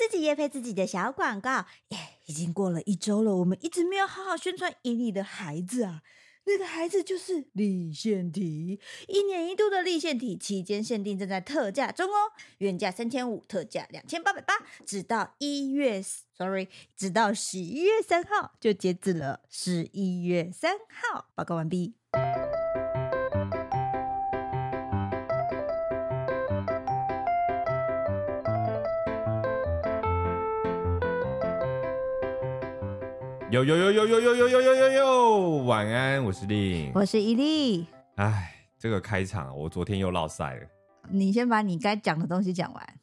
[0.00, 1.66] 自己也配自己的小广告。
[1.90, 6.00] 耶，已经过了一周了，我们一直没有好好宣传以你的孩子啊。
[6.44, 14.54] 那个孩子就是立腺体，一年一度的立腺体期间限定正在特价中哦，原价三千五，特价两千八百八，
[14.86, 16.02] 直到一月
[16.34, 21.92] ，sorry，直到十一月三号就截止了，十一月三号报告完毕。
[33.50, 35.64] 呦呦呦呦呦呦呦呦呦呦呦！
[35.64, 37.84] 晚安，我是丽，我是伊利。
[38.14, 40.66] 哎，这个开场，我昨天又落赛了。
[41.08, 43.00] 你先把你该讲的东西讲完。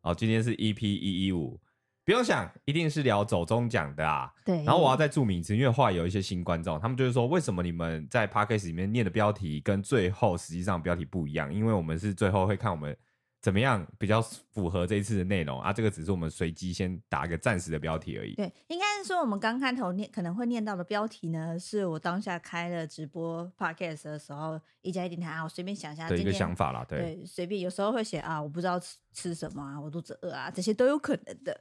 [0.00, 1.60] 哦，今天是 EP 一一五，
[2.02, 4.32] 不用想，一定是聊走中奖的啊。
[4.42, 4.64] 对。
[4.64, 11.52] 然后我要再注明一次，因为话有一些新观众，他们就是说，为什么你们在 Podcast 里面念的标题跟最后实际上标题不一样？
[11.52, 12.96] 因为我们是最后会看我们。
[13.40, 15.72] 怎么样比较符合这一次的内容啊？
[15.72, 18.34] 这个只是我们随机先打个暂时的标题而已。
[18.34, 31.60] 对，应该是说我们刚开头念可能会念到的标题呢，是我当下开了直播 podcast 的时候，一家一电台啊，我随便想一下，对一个想法啦，对，对，随便有时候会写啊，我不知道吃吃什么啊，我肚子饿啊，这些都有可能的。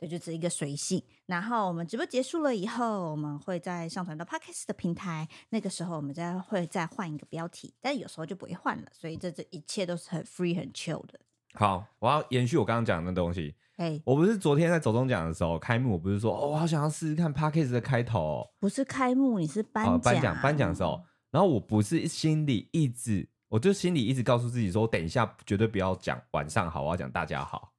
[0.00, 1.02] 对，就只是一个随性。
[1.26, 5.28] 然后我们直播结束了以后，我们会再上传到 Podcast 的平台。
[5.48, 8.88] 那个时候我们再会再换一个标题，但是有时候就不会换了。
[8.92, 11.18] 所以这这一切都是很 free 很 chill 的。
[11.58, 13.52] 好，我要延续我刚刚讲的那东西。
[13.78, 18.46] 哎，我不是昨天在走中奖的时候开幕，我不是说哦，我好想要试试看 Podcast 的开头哦。
[18.60, 20.00] 不是开幕，你是颁奖。
[20.00, 27.72] 颁奖颁奖的时候，然后我不是心里一直，我就心里一直告诉自己说，等一下绝对不要讲晚上好，我要讲大家好。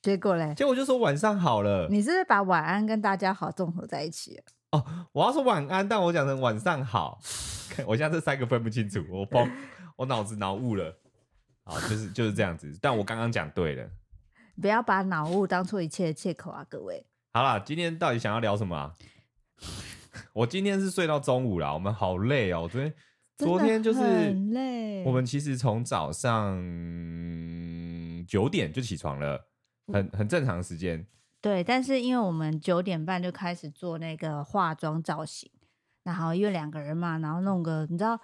[0.00, 0.54] 结果嘞？
[0.54, 1.88] 结果就说晚上好了。
[1.90, 4.42] 你是不是把晚安跟大家好综合在一起了？
[4.70, 7.18] 哦，我要说晚安，但我讲成晚上好。
[7.84, 9.50] 我现在这三个分不清楚，我崩，
[9.96, 10.96] 我脑子脑雾了。
[11.68, 12.76] 好，就是就是这样子。
[12.80, 13.90] 但我刚刚讲对了，
[14.60, 17.04] 不要把脑雾当做一切的借口啊，各位。
[17.34, 18.94] 好啦，今天到底想要聊什么啊？
[20.32, 22.66] 我今天是睡到中午啦，我们好累哦。
[22.72, 22.94] 昨天
[23.36, 25.04] 昨天就是很累。
[25.04, 26.56] 我们其实从早上
[28.26, 29.44] 九点就起床了。
[29.90, 31.06] 很很正常的时间，
[31.40, 35.50] 对，但是因为我们九点半就开始做那个化妆造型，
[36.02, 38.20] 然后因为两个人嘛，然后弄个你知道，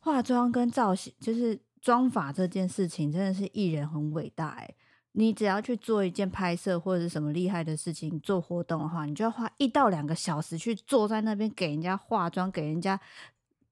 [0.00, 4.74] 化妆跟造型就是妆法这件事情，真的是艺人很伟大哎。
[5.14, 12.98] 你只要去做一件拍摄或者是什么厉害的事情，做活动的话，你就要花一到两个小时去坐在那边给人家化妆，给人家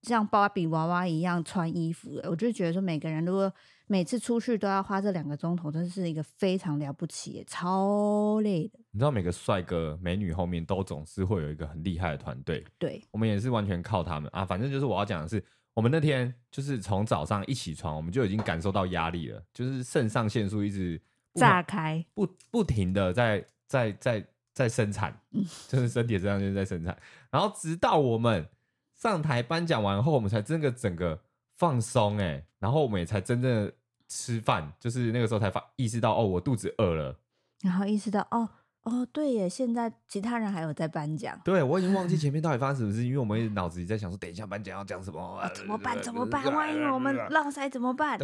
[0.03, 2.21] 像芭比娃娃一样穿衣服。
[2.25, 3.50] 我就觉得说，每个人如果
[3.87, 8.78] 每次出去都要花这两个钟头，真是一个非常了不起，超累的。
[8.91, 14.44] 你知道每个帅哥美女后面都总是会有一个很厉害的团队，对，我们也是完全靠他们啊。
[14.44, 15.42] 反正就是我要讲的是，
[15.75, 21.00] 我们那天就是从早上一起床，我们就已经感受到压力了，就是肾上腺素一直
[21.34, 25.20] 炸开，不不停的在在在在生产，
[25.69, 26.97] 就是身体这样就是在生产。
[27.30, 28.48] 然后直到我们
[28.97, 31.22] 上台颁奖完后，我们才真的整个
[31.54, 33.72] 放松哎、欸，然后我们也才真正的。
[34.12, 37.16] 吃饭就是那个时候才发意识到哦，我肚子饿了，
[37.62, 38.48] 然后意识到哦
[38.82, 46.00] 哦，对耶，现在其他人还有在颁奖，对，我已经忘记 前面到底发生什么事，因为我们脑子里在想说，等一下颁奖要讲什么，哦，怎么办？
[46.02, 46.42] 怎么办？
[46.52, 48.18] 万一我们落赛怎么办？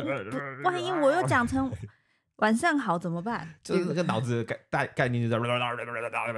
[0.64, 1.70] 万一我又讲成
[2.36, 3.46] 晚上好怎么办？
[3.62, 5.38] 就是那个脑子的概概概念就在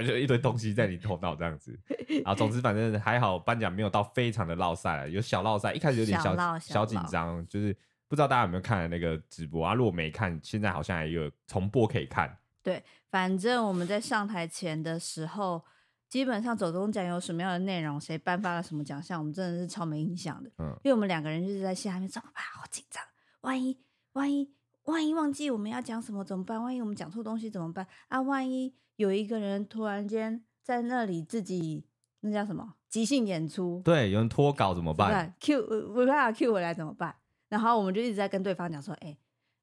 [0.04, 1.78] 就一堆东西在你头脑这样子，
[2.24, 7.76] 啊总之反正还好，颁奖没有到非常的落赛，有小落赛，一开始有点小小，小紧张，就是。
[8.10, 9.74] 不知道大家有没有看那个直播啊？
[9.74, 12.34] 如果没看，现在好像还有重播可以看。
[12.68, 15.62] 对，反正我们在上台前的时候，
[16.08, 20.50] 基本上走钟奖有什么样的内容，谁颁发了什么奖项，我们真的是超没印象的。
[20.58, 22.42] 嗯，因为我们两个人就是在下面怎么办？
[22.54, 23.02] 好紧张，
[23.40, 23.78] 万一
[24.12, 24.52] 万一
[24.84, 26.62] 万一忘记我们要讲什么怎么办？
[26.62, 27.86] 万一我们讲错东西怎么办？
[28.08, 31.86] 啊，万一有一个人突然间在那里自己
[32.20, 33.82] 那叫什么即兴演出？
[33.84, 37.14] 对，有人脱稿怎么办？Q 不怕 Q 回来怎么办？
[37.48, 39.16] 然后我们就一直在跟对方讲说，哎，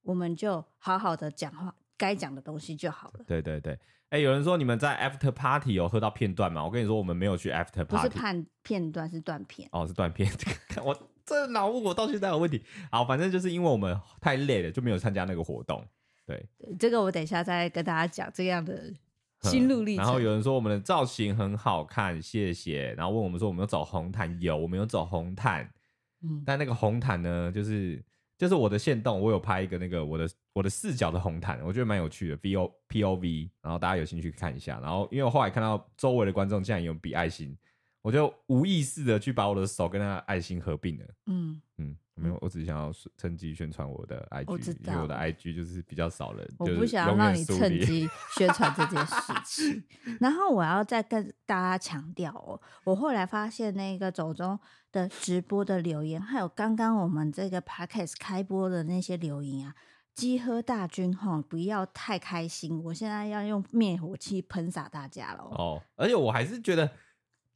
[0.03, 3.25] 我们就好好的讲话，该讲的东西就好了。
[3.27, 3.77] 对对对，
[4.09, 6.63] 哎，有人说你们在 after party 有喝到片段吗？
[6.63, 9.67] 我跟你说，我们没有去 after party，不是判片段，是断片。
[9.71, 10.31] 哦，是断片。
[10.83, 12.63] 我这脑雾，我到现在有问题。
[12.91, 15.85] 好，反正就是因为我们太累了，就没有参加那个活动。
[16.25, 18.93] 对，对这个我等一下再跟大家讲这样的
[19.41, 20.03] 心路历程。
[20.03, 22.93] 然后有人说我们的造型很好看，谢谢。
[22.97, 25.69] 然后问我们说我们有走红毯，有，我们有走红毯。
[26.23, 28.03] 嗯但那个红毯呢，就是
[28.37, 34.79] 就是我的线动，我有拍一个那个我的我的视角的红毯，我觉得蛮有趣的，V O P O V，然后大家有兴趣看一下。
[34.79, 37.57] 然后因为我后来看到周围的观众竟然有比爱心，
[38.01, 41.05] 我就无意识的去把我的手跟那个爱心合并了。
[41.25, 46.49] 嗯嗯，没有，我只想要趁机宣传我的 IG，因为我的 IG 就是比较少人。
[46.57, 49.83] 我不想要让你趁机 宣传这件事情。
[50.21, 54.57] 然后我要再跟大家强调哦，我后来发现那个走中
[54.93, 59.75] 的直播的留言，还有刚刚我们这个 Podcast 开播的那些留言啊，
[60.15, 65.43] 集合大军吼，不要太开心，我现在要用灭火器喷洒大家了。
[65.51, 66.89] 哦，而且我还是觉得。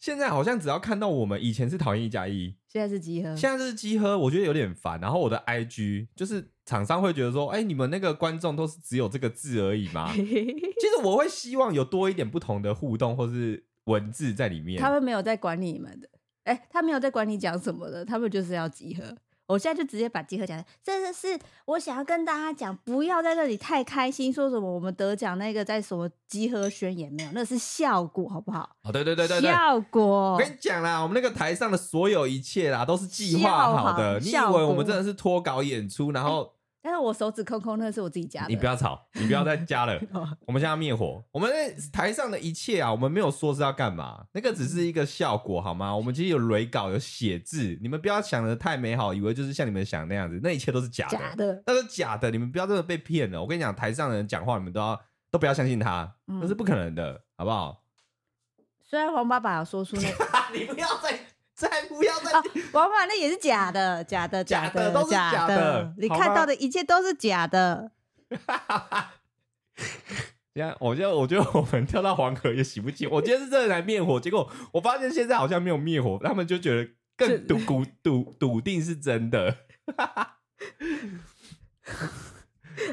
[0.02, 4.98] 现在好像只要看到我们以前是讨厌一加一，现在是集合，现在是集合，我觉得有点烦。
[5.02, 10.10] 然后我的 IG 就是厂商会觉得说，哎、欸，你们那个观众都是只有这个字而已吗？
[10.16, 14.82] 其实我会希望有多一点不同的互动或是文字在里面。
[14.82, 16.10] 他们没有在管你们的，
[16.46, 19.04] 哎、欸，他没有在管你讲什么的，他们就是要集合。
[19.50, 28.70] 我现在就直接把集合讲，这个是我想要跟大家讲，不要在这里太开心，说什么我们得奖那个在什么集合宣言没有，那是效果，好不好？
[28.84, 30.34] 哦，对对对对对，效果。
[30.34, 34.20] 我跟你讲啦，我们那个台上的所有一切啦，都是计划好的。
[34.20, 36.54] 你以为我们真的是脱稿演出，然后？
[36.82, 38.48] 但是我手指空空，那是我自己加的。
[38.48, 40.00] 你不要吵，你不要再加了。
[40.48, 41.22] 我们现在要灭火。
[41.32, 45.94] 我们那台上的一切啊，我们没有说是要干嘛，那个只是一个效果，好吗？
[45.96, 52.32] 我们其实有雷稿，有写字，你们不要想的太美好，以为就是像你们想那样子，那一切都是假的，假的，那是假的。
[52.32, 53.42] 你们不要真的被骗了。
[53.42, 55.00] 我跟你讲，台上的人讲话，你们都要
[55.30, 57.84] 都不要相信他，那是不可能的，好不好？
[58.90, 60.26] 虽然黄爸爸有说出那个，
[60.58, 61.20] 你不要再。
[61.60, 65.94] 再不要再、哦、王八那也是假的，假的，假的，都是假的。
[65.98, 67.92] 你看到的一切都是假的。
[70.54, 73.10] 这样，我觉得，我觉得我们跳到黄河也洗不清。
[73.10, 79.58] 我今天是真的来灭火，结果我发现现在好像没有灭火，他们就觉得更笃笃笃笃定是真的。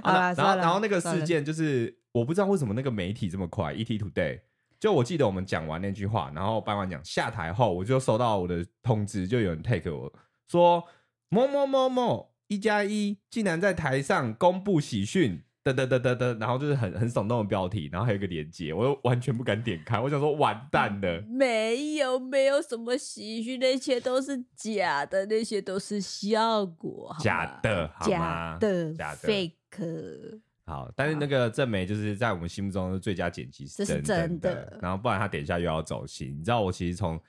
[0.03, 4.41] 好了，然后然后那个事件就是，我不知道为什么那个媒体这么快，ET Today。
[4.79, 10.13] 就我记得我们讲完那句话，然后颁完奖下台后，我就收到我的通知，就有人 take 我
[10.49, 10.85] 说
[11.29, 30.41] 某某某某一加一竟然在台上公布喜讯，噔噔噔噔噔，然后就是很很耸动的标题，然后还有一个连接，我又完全不敢点开，我想说完蛋了，没有没有什么喜讯，那些都是假的，那些都是效果，假的，假的，假的，fake。
[30.67, 34.77] 好，但是那个正美就是在我们心目中的最佳剪辑，是真的。
[34.83, 37.21] 然后不然他等一下又要走心，你知道我其实从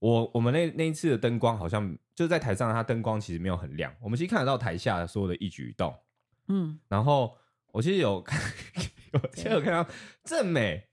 [0.00, 5.94] 我我们那那一次的灯光好像就在台上，他灯光其实没有很亮，我们其实看得到台下所有的一举一动。
[6.48, 7.36] 嗯，然后
[7.70, 8.40] 我其实有看，
[9.14, 9.86] 我其实有看到
[10.24, 10.84] 正美，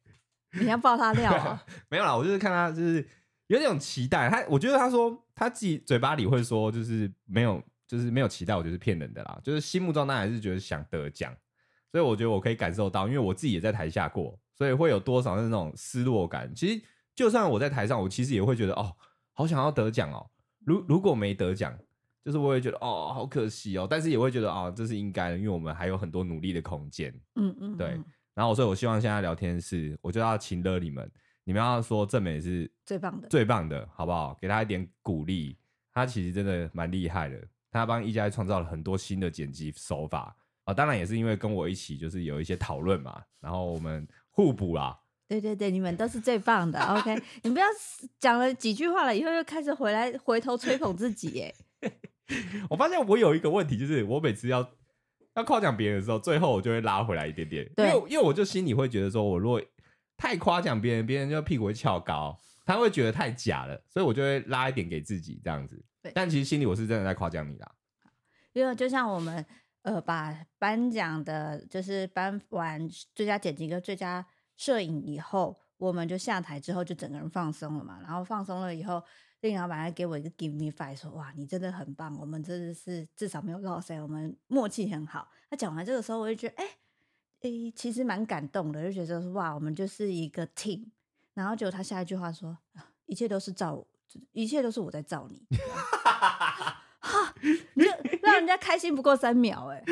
[0.51, 1.65] 你要爆他料啊？
[1.89, 3.03] 没有啦，我就是看他就是
[3.47, 11.35] 有那种期待，他我觉得他说他自己嘴巴里会说就是没有就是没有期待，我觉得是骗人的啦，就是心目中他还是觉得想得奖。
[11.91, 16.53] 所以我觉得我可以感受到，因为我自己也在台下过，所以会有多少的那种失落感。
[16.53, 16.81] 其实
[17.15, 18.95] 就算我在台上，我其实也会觉得哦，
[19.33, 20.29] 好想要得奖哦。
[20.65, 21.77] 如如果没得奖，
[22.25, 23.87] 就是我也觉得哦，好可惜哦。
[23.89, 27.13] 但是也会觉得哦，这是应该的，因为我们还有很多努力的空间。
[27.35, 27.99] 嗯，嗯嗯，对。
[28.35, 31.09] 然后所以，我希望现在聊天室，我就要请了你们，
[31.43, 34.37] 你们要说正美是最棒的，最棒的，好不好？
[34.39, 35.57] 给他一点鼓励。
[35.93, 40.35] 他其实真的蛮厉害的，他帮一加一创造了很多新的剪辑手法。
[40.67, 44.99] 啊、哦，当然也是因为跟我一起，就是有一些讨论嘛，然后我们互补啦。
[45.25, 46.77] 对对对，你们都是最棒的。
[46.93, 47.65] OK，你不要
[48.19, 51.55] 讲了几句话了，以后又开始回来回头吹捧自己耶。
[52.69, 54.69] 我发现我有一个问题，就是我每次要
[55.35, 59.61] 要夸奖别人的时候，最后我就会拉回来一点点，对因为因为我就心里会觉得说，我如果
[60.17, 65.81] 太夸奖别人，别人就屁股会翘高，他会觉得太假了，所以我就会拉一点给自己这样子。
[66.03, 67.71] 对但其实心里我是真的在夸奖你啦。
[68.51, 69.45] 因为就像我们。
[69.87, 74.25] 呃，把颁奖的，就是颁完最佳剪辑跟最佳
[74.57, 77.97] 摄影以后，我们就下台之后，就整个人放松了嘛。
[78.01, 79.01] 然后放松了以后，
[79.39, 85.29] 令老板还给我一个 give me five，说哇，你真的很棒，我们真的是至少没有落赛，我们默契很好。
[85.49, 86.65] 他讲完这个时候，我就觉得，哎、
[87.43, 90.87] 哎、其实蛮感动的，就觉得说哇，我们就是一个 team。
[91.33, 92.57] 然后结果他下一句话说，
[93.05, 93.87] 一切都是照，
[94.33, 95.47] 一切都是我在照你。
[96.99, 97.33] 哈，
[98.27, 99.83] 让人家开心不过三秒哎！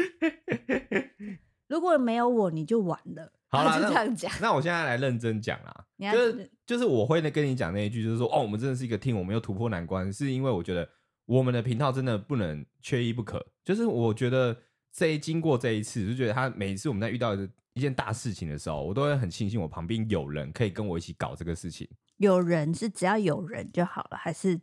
[1.68, 3.32] 如果没有我，你就完了。
[3.50, 4.32] 好啦， 就这样讲。
[4.42, 10.88] 那我现在来认真讲啦，就是就是我会跟你讲那一句，就是说哦，我们真的是一个 team，我们要突破难关，是因为我觉得
[11.26, 13.44] 我们的频道真的不能缺一不可。
[13.64, 14.56] 就是我觉得
[14.92, 17.34] 这一经过这一次，就觉得他每一次我们在遇到
[17.74, 21.88] 一件大事情的时候，我都会很庆幸我旁边有人可以跟我一起搞这个事情。
[22.18, 24.60] 有人是只要有人就好了，还是？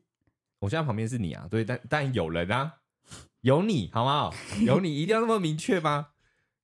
[0.61, 2.73] 我现在旁边是你啊，对，但但有人啊，
[3.43, 4.33] 有你好不好？
[4.65, 6.11] 有你一定要那么明确吗？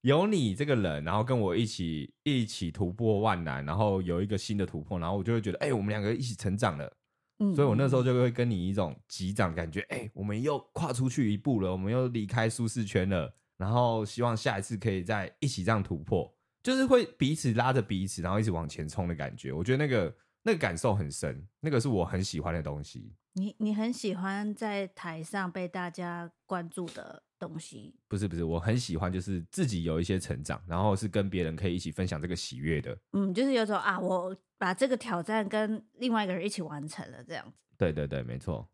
[0.02, 6.96] 有你这个人，然后跟我一起一起突破万难，然后有一个新的突破，然后我就会觉得，哎、欸，我们两个一起成长了，
[7.40, 16.32] 嗯，所以我那时候就会跟你一种击掌感觉，哎、欸，我们又跨出去一步了，我们又离开舒适圈了，然后希望下一次可以再一起这样突破，
[16.62, 19.52] 就是会彼此拉着彼此，然后一直往前冲的感觉。
[19.52, 23.12] 我觉得那个那个感受很深，那个是我很喜欢的东西。
[23.38, 27.94] 你你很喜欢在台上被大家关注的东西？
[28.08, 32.98] 不是不是，我很喜欢就是自己有一些成长，然后是跟别人可以一起分享这个喜悦的。
[33.12, 37.52] 嗯，就是有种啊，我把这个挑战跟另外一个人一起完成了这样子。
[37.76, 38.68] 对对对，没错。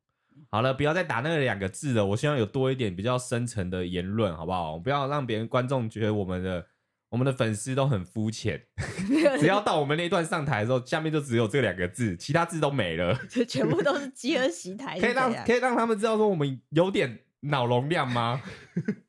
[0.50, 4.78] 好了，不要再打那两个字了，我希望有多一点比较深层的言论，好不好？
[4.78, 6.66] 不要让别人观众觉得我们的。
[7.14, 8.60] 我们的粉丝都很肤浅，
[9.38, 14.98] 只要到我们那一段上台的时候，下面就只有这两个字，其他字都没了，就全部都是饥饿席台。
[14.98, 18.42] 可以让可以让他们知道说我们有点脑容量吗？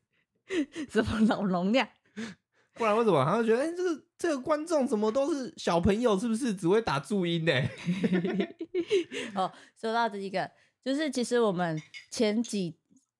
[0.88, 1.88] 什么脑容量？
[2.74, 6.16] 不然为什么他们觉得哎、欸，这个这个观众怎么都是小朋友？
[6.16, 7.52] 是不是只会打注音呢？
[9.34, 10.48] 哦，说到这一个，
[10.84, 11.82] 就是其实我们
[12.12, 12.76] 前几。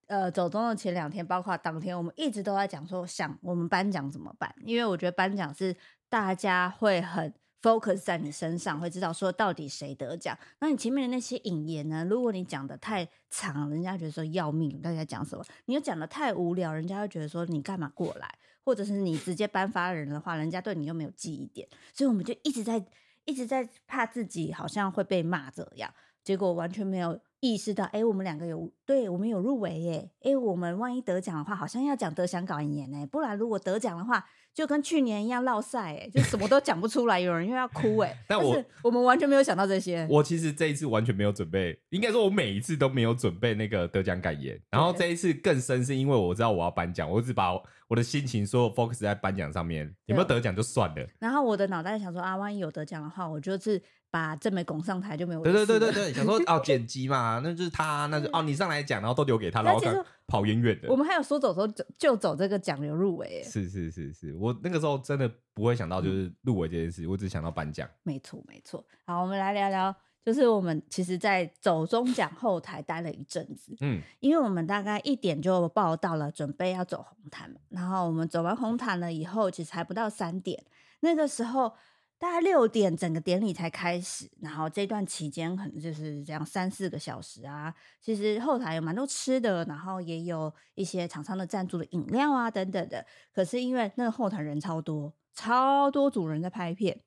[0.07, 4.55] 呃，走中的前两天，包括当天，我们一直都在讲说，想我们颁奖怎么办？
[4.65, 5.77] 因为我觉得颁奖是
[6.09, 10.39] 大家会很 focus 在你身上，会知道说到底谁得奖。
[10.61, 12.07] 那你前面的那些引言呢？
[12.09, 15.45] 如果你讲的太长，人家觉得说要命，大家讲什么？
[15.65, 18.33] 你又讲的太无聊，人家会觉得说你干嘛过来？
[18.65, 21.67] 或者是你直接颁发人的话，人家对你又没有记忆点。
[21.93, 22.85] 所以我们就一直在
[23.25, 27.19] 一直在怕自己好像会被骂这样，结果完全没有。
[27.41, 34.25] 意识到，哎、欸，我们两个有，对，我们有入围耶，哎、欸，我们万一得奖的话，好像要讲得奖感言呢，不然如果得奖的话，
[34.55, 40.07] 就跟去年一样落赛，哎，就什么都讲不出来，有人又要哭，哎，但我但我们完全没有想到这些。
[40.11, 47.53] 我其实这一次完全没有准备，应该说我每一次都没有准备那个得奖感言，然后这一次更深，是因为我知道我要颁奖，我只把
[47.89, 51.07] 我的心情所有 focus 在颁奖上面，有没有得奖就算了。
[51.19, 53.83] 然后我的脑袋想说啊，万一有得奖的话，我就是。
[54.17, 55.43] 把正美拱上台就没有。
[55.43, 59.81] 对对对对对，想说哦， 剪辑嘛，那就是他，那就哦，你上来讲，然后都留给他，然后
[60.27, 60.89] 跑远远的。
[60.89, 61.67] 我们还有说走走
[61.99, 67.87] 就走这个奖流入围，是是是是，我那个时候真的不会想到就是入围这件事，我只想到颁奖。
[68.05, 69.95] 没错没错，好，我们来聊聊，
[70.25, 80.65] 就是我们其实，在走中奖后台待了一阵子，嗯，因为我们大概一点就报到了，准备要走红毯，然后我们走完红毯了以后，其实还不到三点，
[81.01, 81.75] 那个时候。
[82.19, 87.75] 大概六点，整个典礼才开始，然后这段期间可能就是这样三四个小时啊。
[88.01, 93.05] 其实后台有蛮多吃的，然后也有一些厂商的赞助的饮料啊等等的。
[93.35, 96.99] 可是因为那个后台人超多，超多组人在拍片，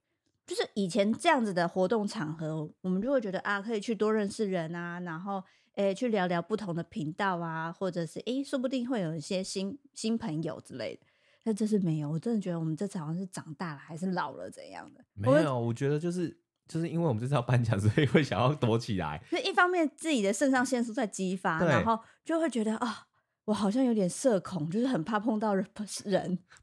[0.46, 11.08] 就是以前这样子的活动场合，我们就会觉得啊，可以去多认识人啊，然后诶去聊聊不同的频道啊，或者是诶说不定会有一些新新朋友之类的。
[11.50, 15.03] 但这是没有，我真的觉得我们这次好像是长大了还是老了怎样的？
[15.15, 19.20] 没有，我，觉得就是就是因为我们这次要颁奖， 所以会想要躲起来。
[19.27, 23.08] 所以一方面自己的肾上腺素在激发，然后就会觉得啊，
[23.46, 25.65] 我好像有点社恐，就是很怕碰到人。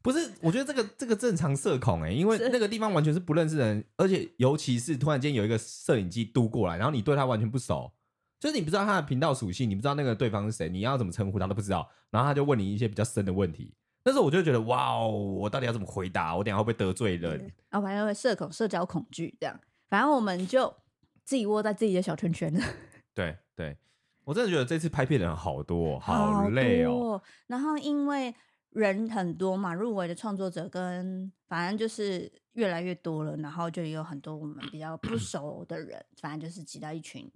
[0.01, 7.91] 不是， 我觉得这个这个正常社恐哎、欸，因为那个地方完全是不认识人，而且尤其是突然间有一个摄影机嘟过来，然后你对他完全不熟，
[8.39, 13.73] 就是你不知道他的频道属性，你不知道那个对方是谁，你要怎么称呼他都不知道，然后他就问你一些比较深的问题。
[14.07, 16.33] 但是我就觉得，哇哦，我到底要怎么回答？
[16.33, 17.51] 我等下会不会得罪人？
[17.67, 19.59] 啊，反正会社恐、社交恐惧这样。
[19.89, 20.73] 反正我们就
[21.25, 22.49] 自己窝在自己的小圈圈。
[23.13, 23.77] 对对，
[24.23, 27.21] 我真的觉得这次拍片的人好多，好累哦。
[27.47, 28.33] 然后因为
[28.69, 37.29] 人很多嘛，入围的创作者跟反正就是越来越多了，然后就有很多我们比较不熟的人，反正就是挤到一群。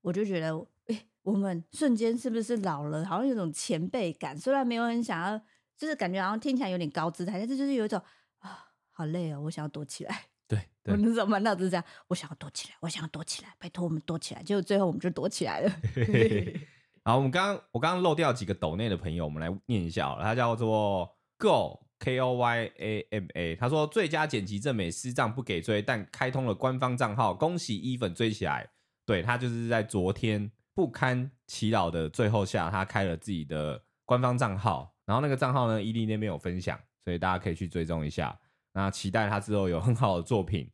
[0.00, 3.04] 我就觉得，哎、欸，我们瞬间是不是老了？
[3.04, 5.38] 好像有种前辈感，虽然没有很想要。
[5.78, 7.98] 就是感觉好像听起来有点高姿态，但是就是有一种
[8.40, 10.24] 啊，好累哦，我想要躲起来。
[10.48, 14.42] 对，对我那时候满脑子是这样，我想要躲起来，我想要躲起来，拜托我们躲起来。
[14.42, 15.70] 结果最后我们就躲起来了。
[17.04, 20.24] 好，我们刚刚我刚刚漏掉几个抖内的朋友，我们来念一下好了。
[20.24, 28.68] 他叫做 Go K O Y A M A，他说最佳剪辑正美私账不给追，但开通了官方账号，恭喜伊粉追起来。
[29.06, 34.94] 对，他就是在昨天不堪其扰的最后下，他开了自己的官方账号。
[35.08, 38.38] 然后那个账号呢，伊利那边有分享，所以大家可以去追踪一下。
[38.74, 40.70] 那期待他之后有很好的作品。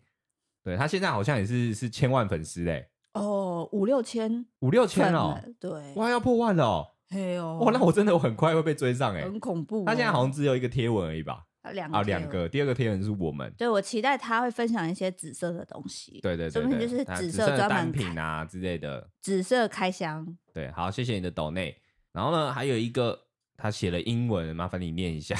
[0.64, 2.90] 对，他现在好像也是是千万粉丝嘞。
[3.12, 5.40] 哦，五六千，五六千哦。
[5.60, 6.86] 对，哇，要破万了哦。
[7.10, 7.60] 嘿哦。
[7.60, 9.22] 哇，那我真的很快会被追上哎。
[9.22, 9.84] 很恐怖。
[9.84, 11.44] 他现在好像只有一个贴文而已吧？
[11.62, 11.96] 啊，两个。
[11.96, 12.48] 啊，两个。
[12.48, 13.54] 第二个贴文是我们。
[13.56, 16.18] 对，我期待他会分享一些紫色的东西。
[16.20, 16.60] 对对对。
[16.60, 19.08] 说不定就是紫色专门品啊之类的。
[19.20, 20.26] 紫色开箱。
[20.52, 21.80] 对，好，谢谢你的抖内。
[22.12, 23.20] 然后呢，还有一个。
[23.56, 25.36] 他写了英文，麻烦你念一下。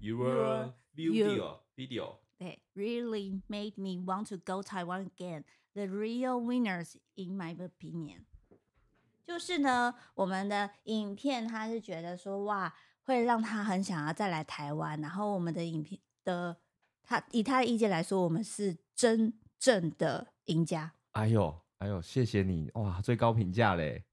[0.00, 5.44] You were video video that really made me want to go Taiwan again.
[5.74, 8.24] The real winners, in my opinion，
[9.26, 15.00] 就是呢，我们的影片他是觉得说哇，会让他很想要再来台湾。
[15.00, 16.56] 然后我们的影片的
[17.02, 20.94] 他以他的意见来说，我们是真正的赢家。
[21.12, 24.04] 哎呦，哎呦，谢谢你哇，最高评价嘞！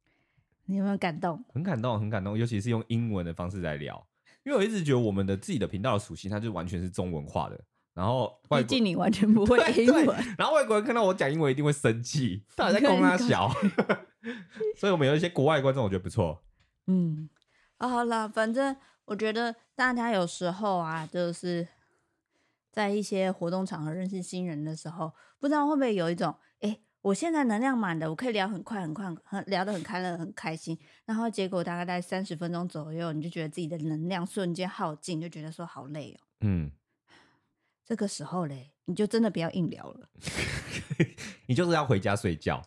[0.66, 1.44] 你有没有感动？
[1.54, 4.06] 很感动，很感动，尤其是用英文的方式来聊，
[4.44, 7.60] 因为我一直觉得我们的自己的频道的属性，它就完全是中文化的。
[7.94, 10.06] 然后外国，毕竟你完全不会 英文，
[10.38, 13.50] 然后外国人看到我讲英文一定会生气，到底在供他小，
[14.76, 16.44] 所以我们有一些国外观众，我觉得不错。
[16.88, 17.30] 嗯，
[17.78, 21.66] 啊，好了，反正我觉得大家有时候啊，就是
[22.70, 36.26] 在一些活动场合认识新人的时候，不知道会不会有一种，哎，我现在能量满的，我可以聊很快很快，很聊得很开乐很开心，然后结果大概在三十分钟左右，你就觉得自己的能量瞬间耗尽，就觉得说好累哦。
[36.40, 36.72] 嗯。
[37.86, 40.10] 这个时候嘞，你就真的不要硬聊了，
[41.46, 42.60] 你就是要回家睡觉，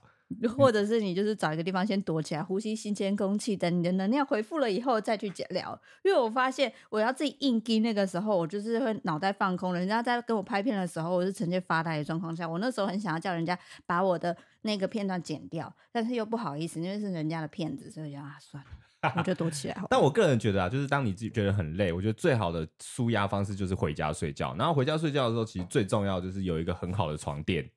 [0.56, 5.80] 或者是你就是找一个地方先躲起来，呼吸新鲜空气，等你的能量恢复了以后再去聊。
[6.04, 9.78] 因为我发现我要自己硬撑那个时候，我就是会脑袋放空了。
[9.78, 18.70] 人家在跟我拍片的时候，我是呈现发呆的状况下，我那时候很想要叫人家把我的那个片段剪掉，但是又不好意思，因为是人家的片子，所以就啊算了。
[19.16, 19.80] 我就躲起来。
[19.88, 24.54] 但我个人觉得啊，就是当你自己觉得很累，我觉得最好的舒压方式就是回家睡觉。
[24.56, 27.70] 然后回家睡觉的时候，其实最重要就是有一个很好的床垫。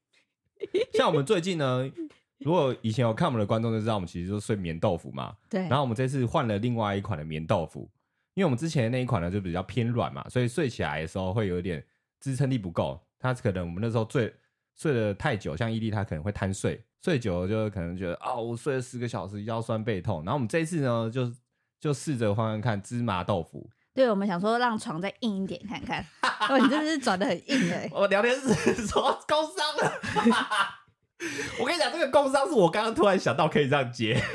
[0.94, 1.88] 像我们最近呢，
[2.44, 5.36] 如果以前有看我们的观众就知道，我们其实就是睡棉豆腐嘛。
[5.50, 5.62] 对。
[5.62, 7.90] 然后我们这次换了另外一款的棉豆腐，
[8.34, 11.84] 因为我们之前的那一款呢就比较偏软嘛，所以睡起来的时候会有一点
[12.20, 13.00] 支撑力不够。
[13.20, 14.34] 它可能我们那时候睡
[14.76, 16.84] 睡得太久，像伊利他可能会贪睡。
[17.04, 20.24] 睡久了就可能觉得啊、哦，我睡了十个小时，腰酸背痛。
[20.24, 21.32] 然后我们这一次呢，就
[21.80, 23.70] 就试着换换看芝麻豆腐。
[23.94, 26.06] 对，我们想说让床再硬一点看看。
[26.48, 27.92] 哦，你真的是转的很硬哎、欸！
[27.94, 29.92] 我聊天室说工 伤了。
[31.60, 34.20] 我跟你讲，这个工伤是我刚刚突然想到可以这样接。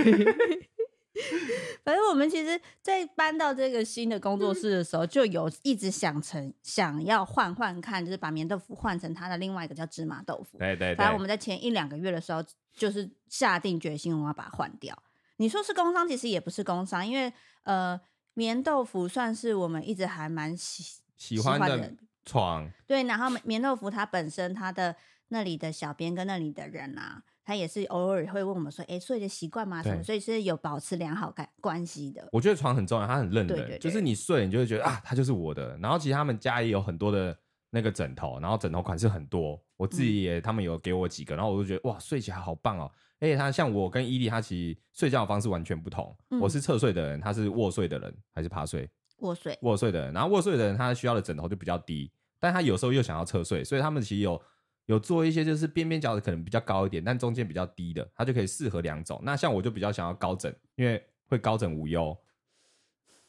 [1.83, 10.59] 反正我们其实，在搬到这个新的工作室的时候，就有一直想成想要换换看，就是把棉豆腐换成它的另外一个叫芝麻豆腐。
[10.59, 10.97] 对对对。
[10.97, 12.43] 反正我们在前一两个月的时候，
[12.75, 15.01] 就是下定决心，我们要把它换掉。
[15.37, 17.33] 你说是工伤，其实也不是工伤，因为
[17.63, 17.99] 呃，
[18.35, 22.69] 棉豆腐算是我们一直还蛮喜喜欢的床。
[22.87, 24.95] 对，然后棉豆腐它本身它的
[25.29, 27.23] 那里的小编跟那里的人啊。
[27.45, 29.81] 他也是偶尔会问我们说：“哎，睡的习惯吗？
[29.81, 32.29] 什么？”所以是有保持良好感关系的。
[32.33, 35.79] 我觉得床很重要，它很认人，对对对，就是你睡，你就会觉得啊，它就是我的。
[35.79, 37.39] 然后其实他们家也有很多的
[37.71, 39.63] 那个枕头，然后枕头款式很多。
[39.77, 42.91] 我自己也，嗯、他们有给我几个，然后我就觉得哇，睡起来好棒哦。
[43.21, 46.13] 而且他像我跟伊利，他其实睡觉的方式完全不同。
[46.31, 48.91] 嗯、我是侧睡的人，他是卧睡的人，还是趴睡？
[49.19, 50.13] 卧睡，卧睡的人。
[50.13, 52.11] 然后卧睡的人，他需要的枕头就比较低，
[52.41, 54.43] 但他有时候又想要侧睡，所以他们其实有。
[54.87, 59.21] 有做一些就是边边角的可能比较高一点，但中间比较低的，它就可以适合两种。
[59.23, 62.17] 那像我就比较想要高枕，因为会高枕无忧。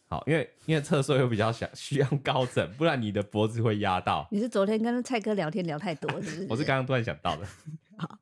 [0.09, 4.25] 好，因为因为侧睡又比较想需要高枕，不然你的脖子会压到。
[4.31, 6.47] 你是昨天跟蔡哥聊天聊太多，是不是？
[6.49, 7.45] 我是刚刚突然想到的。
[7.97, 8.17] 好，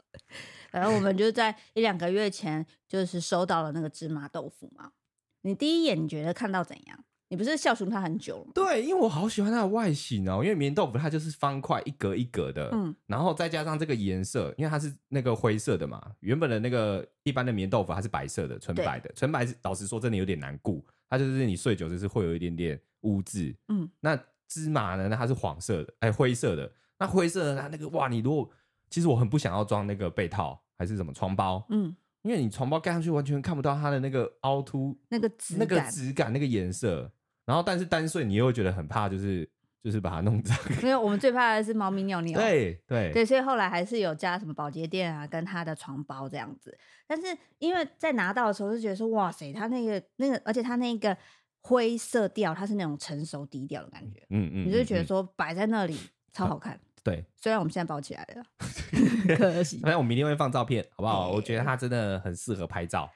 [0.71, 4.93] 反正我们就在一两个月前就是收到了那个芝麻豆腐嘛。
[5.41, 7.03] 你第一眼你觉得看到怎样？
[7.27, 8.51] 你不是笑熊它很久了吗？
[8.53, 24.15] 对，因为我好喜欢它的外形哦，因为棉豆腐它就是方块一格一格的，嗯，然后再加上这个颜色，因为它是那个灰色的嘛，原本的那个一般的棉豆腐它是白色的，纯白的，纯白老实说真的有点难顾，它就是你睡久就是会有一点点污渍，嗯，那
[24.47, 28.49] 芝麻呢，那它是黄色的，哎，灰色的，那灰色的它那个哇，你如果
[28.89, 31.95] 其实我很不想要装那个被套还是什么床包，嗯。
[32.21, 37.11] 因为你床包盖上去完全看不到它的那个凹凸，那个质那个质感，那个颜色。
[37.45, 39.49] 然后，但是单睡你又会觉得很怕，就是
[39.84, 40.58] 就是把它弄脏。
[40.81, 42.39] 因为我们最怕的是猫咪尿尿。
[42.39, 46.75] 对对对，所以后来还是有加什么保洁垫啊，跟它的床包这样子。
[47.08, 47.27] 但是
[47.60, 51.15] 因为在拿到的时候就觉得说，哇塞，它那个那个，而且它那个
[51.62, 54.19] 灰色调，它是那种成熟低调的感觉。
[54.31, 56.79] 嗯嗯，嗯，你就觉得说摆在那里、嗯、超好看。
[57.03, 58.43] 对，虽然我们现在包起来了，
[59.38, 59.77] 可惜。
[59.77, 61.29] 反正我明天会放照片，好不好？
[61.29, 63.08] 我觉得它真的很适合拍照。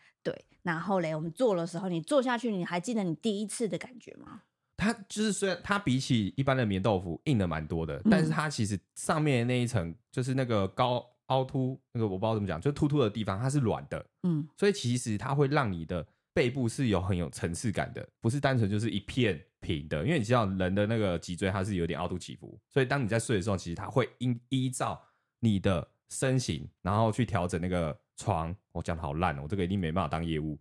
[0.63, 4.41] 对，然后嘞，我们做的时候，你做下去，你还记得你第一次的感觉吗？
[4.77, 14.05] 它就是虽然它比起一般的棉豆腐硬的蛮多的，嗯、但是它其实上面那一层就是那个高凹凸，那个我不知道怎么讲，就凸凸的地方，它是软的。
[14.23, 19.39] 嗯，所以其实它会让你的背部是有很有层次感的，不是单纯就是一片。
[19.61, 24.97] 平的，因为你知道人的那个脊椎它是有点凹凸起伏，所以当你在睡的时候，其实它会依依照
[25.41, 28.55] 你的身形，然后去调整那个床。
[28.71, 30.57] 我讲的好烂哦，我这个一定没办法当业务。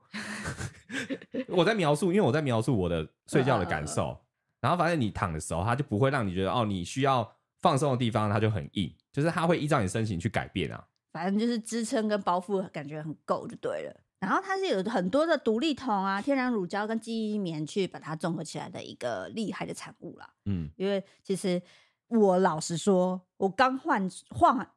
[1.49, 4.19] 我在描述，因为我在描述我的睡觉的感受。
[4.61, 10.85] 然后反正你躺的时候，它就不会让你觉得哦，你需要放松的地方它就很硬，就是它会依照你身形去改变啊。
[11.13, 14.01] 反正就是支撑跟包覆感觉很够就对了。
[14.19, 20.29] 然后它是有很多的独立桶啊、天然乳胶跟记忆棉去把它综合起来的一个厉害的产物啦。
[20.47, 21.63] 嗯，因为其实
[22.09, 24.71] 我老实说，我刚换换，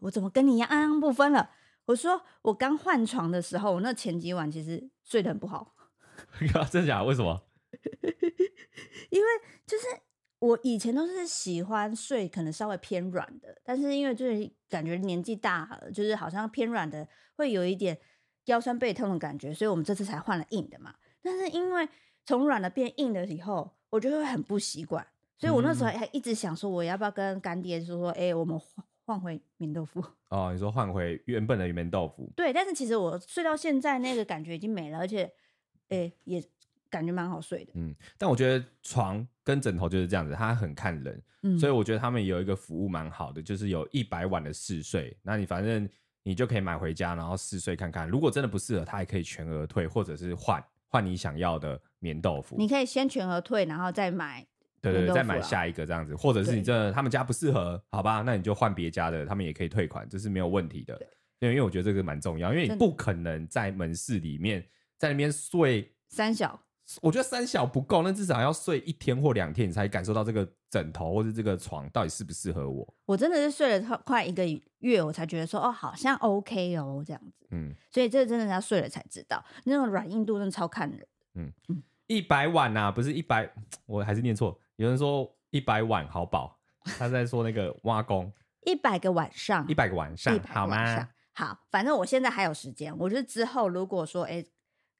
[0.00, 1.50] 我怎么跟你一样安安不分了？
[1.86, 5.74] 我说我刚换床的时候，我那前几晚其实睡得很不好。
[6.70, 7.04] 真的假的？
[7.04, 7.42] 为什么？
[9.10, 9.26] 因为
[9.66, 9.86] 就是
[10.38, 17.98] 我以前都是喜欢睡可能稍微偏软的，但是因为就是感觉年纪大了，就是好像偏软的会有一点。
[18.44, 20.94] 腰酸背痛的感觉，所以我们这次才换了硬的嘛。
[21.20, 21.86] 但是因为
[22.24, 25.06] 从软的变硬的以后，我就会很不习惯，
[25.38, 30.04] 所以我那时候还一直想说，我要不要跟干爹说说，哎、欸，我们换换回棉豆腐。
[30.28, 32.30] 哦，你说换回原本的棉豆腐？
[32.36, 35.22] 对，但是其实我睡到现在那个感觉已经没了，而且，
[35.88, 36.44] 哎、欸，也
[36.90, 37.72] 感觉蛮好睡的。
[37.76, 45.88] 嗯，但我觉得床跟枕头就是这样子，它很看人，嗯、所以我觉得他们有一个服务蛮好的，就是有一百晚的试睡，那你反正。
[46.24, 48.06] 你就可以买回家，然后试睡看看。
[48.06, 52.56] 如果真的不适合，它还可以全额退，或者是换换你想要的棉豆腐。
[52.58, 54.46] 你可以先全额退，然后再买。
[54.80, 60.94] 对对对，再买下一个这样子，或者是你真的他们家不适合，好吧，那你就换别家的，他们也可以退款，这是没有问题的。
[61.40, 64.64] 因为因为我觉得这个蛮重要，因为你不可能在门市里面
[64.96, 66.60] 在那边睡三小。
[67.02, 72.94] 我觉得三小不够，那至少要睡一天或两天，你才感受到这个枕头或者这个床到底适不适合我。
[73.04, 74.42] 我真的是睡了快一个
[74.78, 77.46] 月，我才觉得说哦，好像 OK 哦，这样子。
[77.50, 81.06] 嗯，所以这真的要睡了才知道，那种软硬度真的超看人。
[81.34, 83.52] 嗯嗯，一百晚呐，不是一百，
[83.84, 84.58] 我还是念错。
[84.78, 86.58] 有人说一百碗好饱，
[86.98, 88.32] 他在说那个挖工。
[88.64, 91.08] 一百个晚上，一百个晚上，好吗？
[91.32, 94.40] 好，反正我现在还有时间，我就之后如果说哎。
[94.40, 94.50] 欸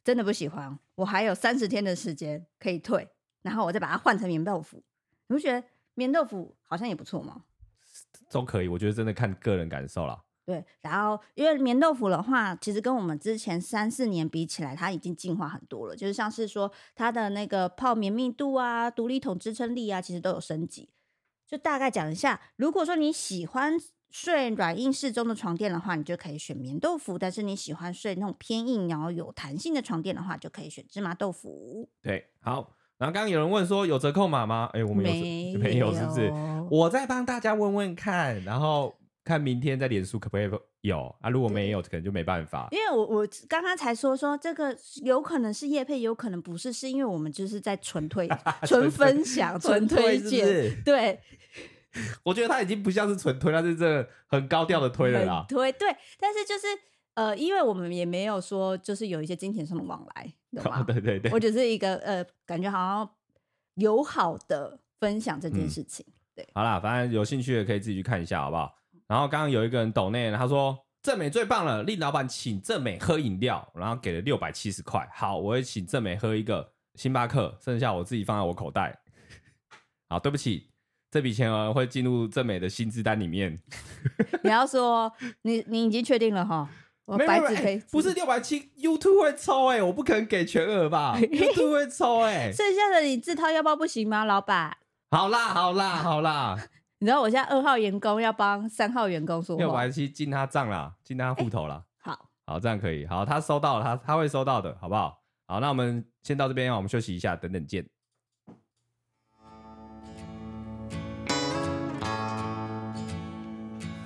[0.05, 3.07] 真的不喜欢，我还有三十天的时间可以退，
[3.43, 4.83] 然后我再把它换成棉豆腐。
[5.27, 5.63] 你不觉得
[5.93, 7.45] 棉豆腐好像也不错吗？
[8.31, 10.19] 都可以，我觉得真的看个人感受了。
[10.49, 15.95] 对，然后因为棉豆腐的话，其实跟我们之前三四年比起来，它已经进化很多了。
[15.95, 20.89] 就是像是说它的那个泡棉密度啊、独立桶支撑力啊，其实都有升级。
[21.47, 23.79] 就大概讲一下，如果说你喜欢。
[24.11, 31.87] 睡软硬适中的床垫的话，你就可以选棉豆腐；但是你喜欢睡那种偏硬然后有弹性的床垫的话，就可以选芝麻豆腐。
[32.01, 32.75] 对，好。
[32.97, 34.71] 然后刚刚有人问说有折扣码吗？
[34.73, 36.33] 哎，我们有 没有，没有是不是？
[36.71, 38.95] 我再帮大家问问看，然后
[39.29, 41.29] 看明天在脸书可不可以有啊？
[41.29, 42.69] 如果没有，可能就没办法。
[42.71, 48.27] 因为我我刚刚才说说这个有可能是业配，有可能不是，是因为我们就是在纯推、
[48.67, 51.21] 纯分享、纯推荐，是是对。
[52.23, 55.45] 我觉得他已经不像是纯推，他是这个很高调的推了啦。
[55.49, 55.89] 推对，
[56.21, 56.67] 但是就是
[57.15, 60.85] 呃，因为我们也没有说就是有一些金钱上的往来，对吧？
[60.87, 63.11] 对对对，我只是一个呃，感觉好像
[63.75, 66.05] 友好的分享这件事情。
[66.07, 68.78] 嗯、对，好啦，反正有兴趣的可以自己去看一下，好不好？
[69.09, 75.09] 然后刚刚有一个人抖内，他说正美最棒了，令老板请正美喝饮料，然后给了六百七十块。
[75.13, 78.97] 好，我会请正美喝一个星巴克，剩下我自己放在我口袋。
[80.09, 80.71] 好，对不起。
[81.11, 83.59] 这笔钱额会进入正美的薪资单里面。
[84.43, 86.69] 你要说你你已经确定了哈？
[87.07, 91.17] 我白纸不是六百七，YouTube 会抽哎、欸，我不可能给全额吧？
[91.33, 94.77] YouTube 会抽哎、欸，剩下的你自掏腰包不行吗，老板？
[95.11, 96.59] 好啦好啦好啦，
[97.01, 102.11] 你知道我现在二号员工要帮三号员工说话，六百七进他账了，进他户头了、欸。
[102.11, 103.07] 好，好，这样可以。
[103.07, 105.23] 好，他收到了，他他会收到的，好不好？
[105.47, 107.89] 好，那我们先到这边，我们休息一下，等等见。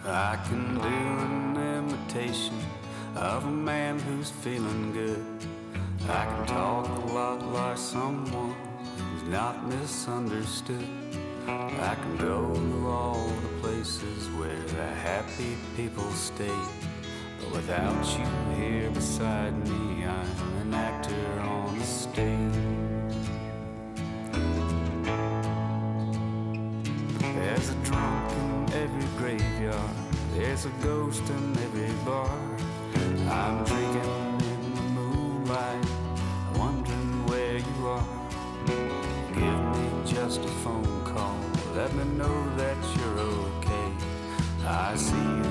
[0.04, 2.60] I can do an imitation
[3.16, 5.22] of a man who's feeling good.
[6.10, 8.52] I can talk a lot like someone
[8.98, 11.01] who's not misunderstood.
[11.48, 16.58] I can go to all the places where the happy people stay.
[17.40, 22.52] But without you here beside me, I'm an actor on the stage.
[27.34, 29.90] There's a drunk in every graveyard.
[30.34, 32.30] There's a ghost in every bar.
[33.28, 35.81] I'm drinking in the moonlight,
[42.12, 43.92] know that you're okay.
[44.66, 45.41] I see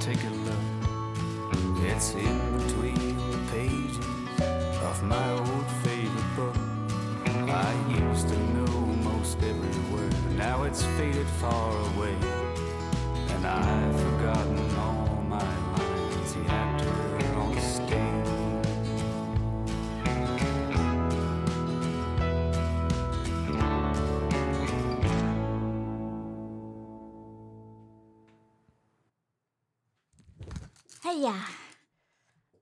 [0.00, 0.54] take a look.
[1.84, 3.98] It's in between the pages
[4.82, 6.56] of my old favorite book.
[7.26, 7.74] I
[8.08, 11.89] used to know most every word, now it's faded far away.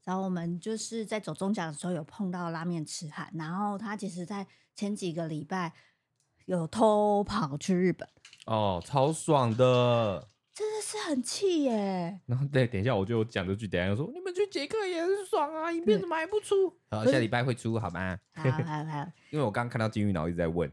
[0.08, 5.70] 然后我们就是在走中奖的时候有碰到拉面痴汉，然后他其实在前几个礼拜
[6.46, 8.08] 有偷跑去日本，
[8.46, 10.30] 哦，超爽的。
[10.54, 12.22] 真的是很气耶。
[12.24, 16.74] 然后对，等一下我就讲这句，等一下又说你们去捷克也很爽啊，影片怎么还不出？
[16.90, 18.18] 好，下礼拜会出，好吗？
[18.32, 20.72] 好好好， 因为我刚刚看到金鱼脑一直在问，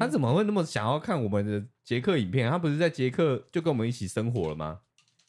[0.00, 2.50] 他怎么会那么想要看我们的捷克影片？
[2.50, 4.80] 他不是在捷克就跟我们一起生活了吗？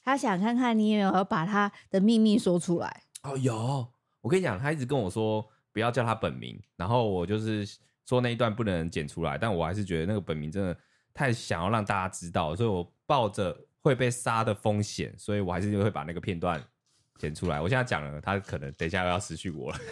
[0.01, 3.03] 他想看看你有没有把他的秘密说出来。
[3.23, 3.87] 哦，有。
[4.21, 7.65] 我跟你讲，他一直跟我说不要叫他本名，然后我就是
[8.05, 10.77] 说那一段不能剪出来，但我还是觉得那个本名真的
[11.13, 16.61] 太想要让大家知道，所以我抱着会被杀的风险，所以我还是会把那个片段
[17.17, 17.61] 剪出来。
[17.61, 19.79] 我现在讲了，他可能等一下又要失去我了。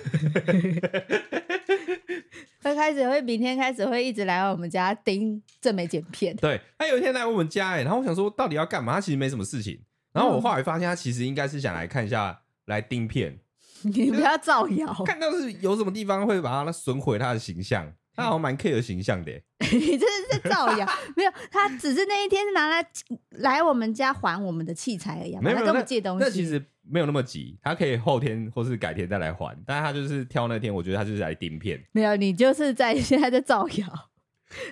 [2.61, 6.35] 他开始会明天开始会一直来我们家盯正美剪片。
[6.35, 8.95] 对，他有一天来我们家，哎，然后我想说到底要干嘛？
[8.95, 9.81] 他其实没什么事情。
[10.11, 13.39] 然后我后来发现，他其实应该是想来看一下，来盯片。
[13.83, 17.93] 你不要造谣，看到是有什么地方会把他损毁他的形象。
[18.15, 19.31] 他好像蛮 care 形象的，
[19.71, 20.89] 你这是在造谣。
[21.15, 22.83] 没有，他只是那一天是拿来
[23.29, 26.25] 来我们家还我们的器材而已，没有跟我们借东西。
[26.25, 29.55] 那其实没有那么急，他可以后天或是改天再来还。
[29.67, 31.79] 但是他就是挑那天，我觉得他就是来盯片。
[31.93, 33.87] 没有，你就是在现在在造谣。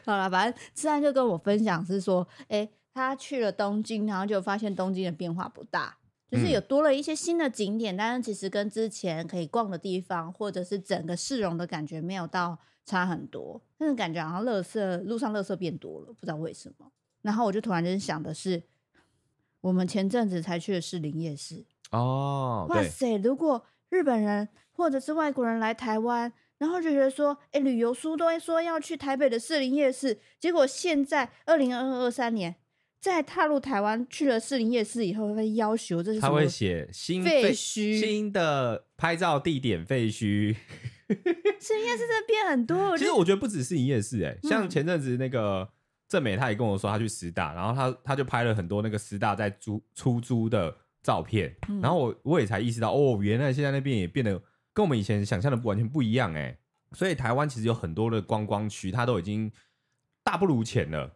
[0.04, 5.96] 好了，反正自然就跟我分享是说，哎、欸，他去了东京，然后就发现东京的变化不大，
[6.30, 12.60] 就是有多了一些新的景点，嗯、但是其实跟之前可以逛的地方，或者是整个市容的感觉没有到。
[12.88, 16.92] 差很多，但是感觉好像乐色路上乐色变多了，不知道为什么。
[17.24, 18.62] 然后我就突然间想的是，
[19.62, 23.18] 我们前阵子才去的士林夜市哦，哇塞！
[23.18, 32.56] 如果日本人或者是外国人来台湾，然后就觉得说，哎，旅游书都会说要去台北的士林夜市，结果现在二零二二二三年
[33.06, 40.56] 再踏入台湾去了士林夜市以后，会要求这是他会写新废墟新的拍照地点废墟。
[41.08, 45.70] 士林夜市真的变很多，其实我觉得不只是营夜市，哎，像前阵子那个
[46.10, 54.42] 郑美，他也跟我说他去师大，然后他他就拍了很多那个师大在租出租的照片，然后我我也才意识到，哦，原来现在那边也变得
[54.74, 56.58] 跟我们以前想象的不完全不一样，哎，
[56.94, 59.52] 所以台湾其实有很多的观光区，它都已经
[60.24, 61.14] 大不如前了。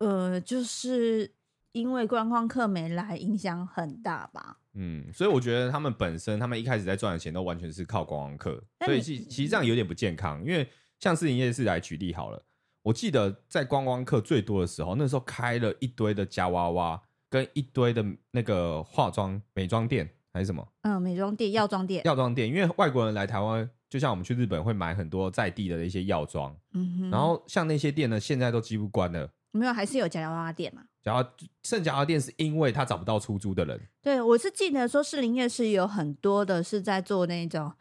[0.00, 1.30] 呃，就是
[1.72, 4.58] 因为观光客没来，影响很大吧。
[4.74, 10.40] 嗯，所以我觉得他们本身，他们一开始在赚的钱都完全是靠观光客，所以其其实这样有点不健康。
[10.44, 10.66] 因为
[10.98, 12.42] 像是营业室来举例好了，
[12.82, 20.66] 我记得在观光客最多的时候，那时候开了一堆的夹娃娃，跟一堆的那个化妆美妆店还是什么？
[20.82, 22.48] 嗯，美妆店、药妆店、药妆店。
[22.48, 27.10] 因为外国人来台湾，就像我们去日本会买很多在地的一些药妆，嗯哼。
[27.10, 29.30] 然后像那些店呢，现在都几乎关了。
[29.52, 30.84] 没有，还是有假娃娃店嘛？
[31.02, 33.80] 假娃剩假娃娃店是因为他找不到出租的人。
[34.02, 37.72] 对，我是记得说士林夜市有很多的是在做那种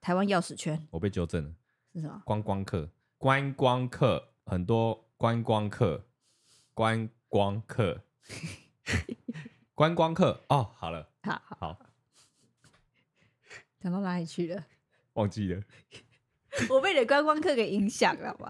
[0.00, 0.86] 台湾钥匙圈。
[0.90, 1.54] 我被纠正了，
[1.94, 2.20] 是什么？
[2.24, 6.04] 观光客，观光客，很多观光客，
[6.74, 8.02] 观光客，
[9.74, 11.78] 观光客哦，好了，好好好，
[13.80, 14.66] 讲到哪里去了？
[15.14, 15.62] 忘记了。
[16.68, 18.48] 我被你的观光客给影响了吧？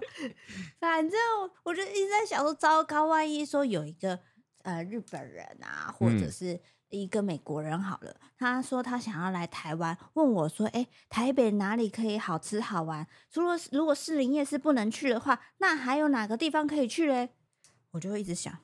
[0.79, 1.19] 反正
[1.63, 4.19] 我就一直在想说，糟糕，万一说有一个
[4.63, 6.59] 呃日本人啊，或者是
[6.89, 13.07] 一个美国人好了，嗯、他说他想要来台湾，问我说：“哎、欸，台北哪里可以好吃好玩？
[13.29, 17.29] 除了如果士林夜市不能去的话，那还有哪个地方可以去嘞？”
[17.91, 18.57] 我就会一直想，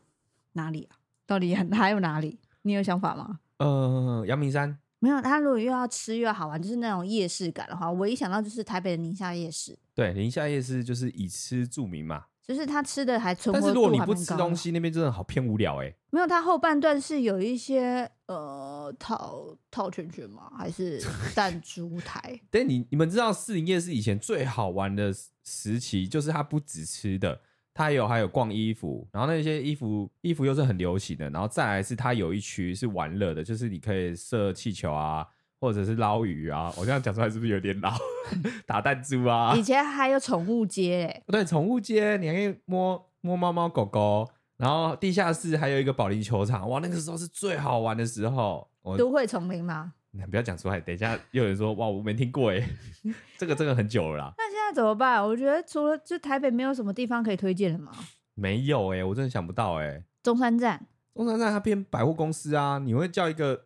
[0.53, 0.97] 哪里啊？
[1.25, 2.39] 到底还有哪里？
[2.63, 3.39] 你有想法吗？
[3.59, 4.79] 呃，阳明山。
[4.99, 9.77] 没有，他如果又要吃又要好玩，就是那种夜市感的话，我一想到就是台北的宁夏夜市。
[9.93, 13.35] 对，宁夏夜市就是以吃著名嘛，就是他吃的还。
[13.35, 15.95] 但是如果你不吃东西，那边真的好偏无聊哎、欸。
[16.09, 20.51] 没有，他后半段是有一些呃套套圈圈吗？
[20.57, 20.99] 还是
[21.35, 22.39] 弹珠台？
[22.49, 27.41] 但你你们知道士林夜市以前最好玩的时期，就是它不止吃的。
[27.77, 35.23] 它有还有逛衣服，然后那些衣服衣服又是很流行的，然后再来是它有一区是玩乐的，就是你可以射气球啊，
[35.59, 36.73] 或者是捞鱼啊。
[36.75, 37.93] 我这样讲出来是不是有点老？
[38.65, 39.55] 打弹珠啊？
[39.55, 48.67] 以前还有宠物街，哎，对，宠物街你还可以摸摸猫猫狗狗，然后地下室还有一个保龄球场，哇，那个时候是最好玩的时候。
[48.97, 49.93] 都会丛林吗？
[50.11, 52.67] 你不要讲出来，等一下又有人说哇，我没听过哎，
[53.37, 54.33] 这个真的很久了啦。
[54.37, 55.23] 那现在怎么办？
[55.23, 57.91] 我觉得除了就台北没有什么地方可以推荐的吗？
[58.33, 60.03] 没有哎、欸，我真的想不到哎、欸。
[60.23, 63.65] 中山站，中山站它变百货公司啊，你会叫一个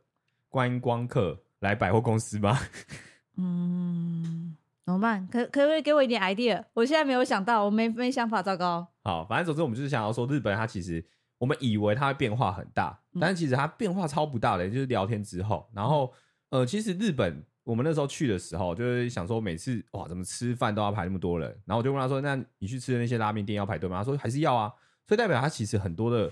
[0.49, 2.57] 观光客来百货公司吗？
[3.37, 5.27] 嗯，怎么办？
[5.27, 6.63] 可可不可以给我一点 idea？
[6.73, 8.87] 我现在没有想到，我没没想法，糟糕。
[9.03, 11.03] 好，反正总之我们就是想要说，日本它其实
[11.37, 16.13] 我们以为它会变化很大，但是其实它变化超不大的，就是聊天之后，然后
[16.51, 17.43] 呃，其实日本。
[17.63, 21.47] 我们那时候去的时候，就是想说每次哇，怎么吃饭都要排那么多人？
[21.63, 24.67] 然后我就问他说：“那你去吃的那些拉面店要排队吗？”他说：“还是要啊。”
[25.07, 26.29] 所以代表他其实很多的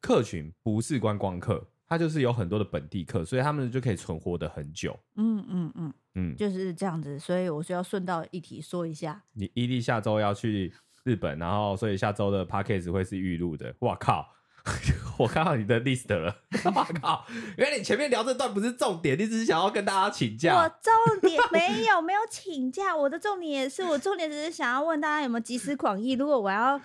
[0.00, 4.98] 客群不是观光客，他就是有很多的本地客，所以他们就可以存活的很久。
[5.16, 7.18] 嗯嗯嗯嗯，就是这样子。
[7.18, 10.72] 所以我需要顺道一提说一下，你伊利下周要去
[11.04, 13.72] 日本，然后所以下周的 p a c k a g e 会是预录的。
[13.80, 14.26] 哇靠！
[15.18, 17.26] 我看到你的 list 了， 我靠！
[17.58, 20.54] 因为你前面聊这段不是重点，你只是想要跟大家请假。
[20.54, 26.12] 我重点没有没有请假，我的重点也是 我重点只是想要问大家有没有集思广益。
[26.12, 26.80] 如果我要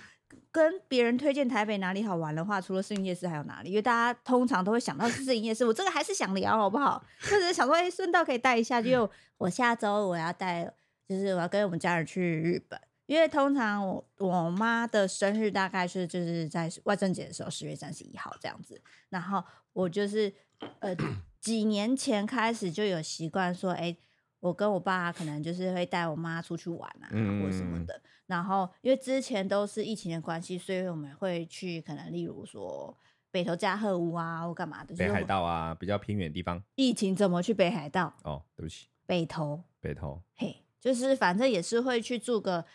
[0.51, 3.69] 跟别人推荐台北哪里好玩的话，除了士林夜市还有哪里？
[3.69, 7.03] 因为大家通常都会想到士林夜市，我这个还是想聊好不好？
[7.21, 10.69] 或者是想说，哎，顺道可以带一下，就我下周我要带，
[11.07, 12.79] 就是我要跟我们家人去日本。
[13.07, 18.81] 因为通常我我妈的生日大概是就是在万圣节的时候，十月三十一号这样子。
[19.09, 20.33] 然后我就是
[20.79, 20.95] 呃
[21.39, 23.95] 几年前开始就有习惯说，哎，
[24.39, 28.01] 我跟我爸可能就是会带我妈出去玩啊，或什么的。
[28.25, 32.97] 然后因为之前都是疫情的关系，所以我们会去可能例如说
[33.29, 34.95] 北投加贺屋啊，或干嘛的。
[34.95, 36.63] 北海道啊，比较偏远的地方。
[36.73, 38.15] 疫情怎么去北海道？
[38.23, 39.61] 哦，对不起，北投。
[39.79, 40.23] 北投。
[40.33, 42.65] 嘿，就是反正也是会去住个。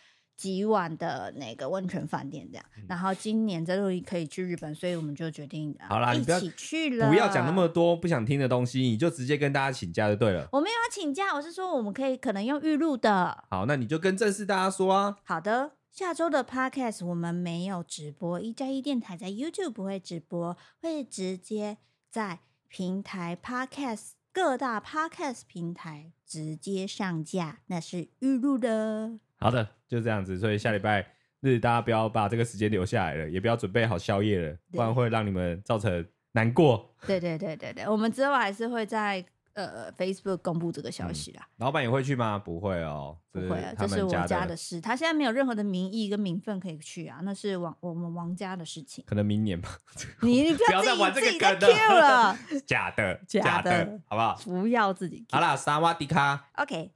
[0.41, 7.07] 几晚的那个温泉饭店这样，然后今年终于可以去日本，所以我们就决定好啦，一起去了。
[7.07, 10.49] 不要讲那么多不想听的东西，你就直接跟大家请假就对了。
[10.51, 13.43] 我没有要请假，我是说我们可以可能用预录的。
[13.51, 15.15] 好，那你就跟正式大家说啊。
[15.23, 21.77] 好的，下周的 podcast 我们没有直播，一加一电台在 YouTube 不会直播，会直接
[22.09, 29.19] 在平台 podcast 各大 podcast 平台直接上架，那是预录的。
[29.37, 30.39] 好的，就这样子。
[30.39, 31.05] 所以下礼拜
[31.41, 36.95] 日大家不要把这个时间留下来了，也不要准备好宵夜了，不然会让你们造成难过。
[37.05, 39.23] 对对对对对，我们之后还是会在
[39.53, 41.41] 呃 Facebook 公布这个消息啦。
[41.43, 42.39] 嗯、老板也会去吗？
[42.39, 44.79] 不会哦，不会啊，这是我家的事。
[44.79, 49.03] 他现在没有任何的名义跟名分可以去啊，那是王我们王家的事情。
[49.05, 49.77] 可能明年吧。
[50.21, 51.59] 你你不要再玩这个梗
[51.99, 54.39] 了， 假的假的，假的好不好？
[54.45, 55.25] 不要自己。
[55.29, 56.49] 好啦，萨瓦迪卡。
[56.53, 56.93] OK。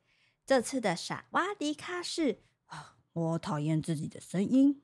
[0.48, 2.38] 这次的萨瓦迪卡是，
[3.16, 4.82] 我讨厌自己的声音。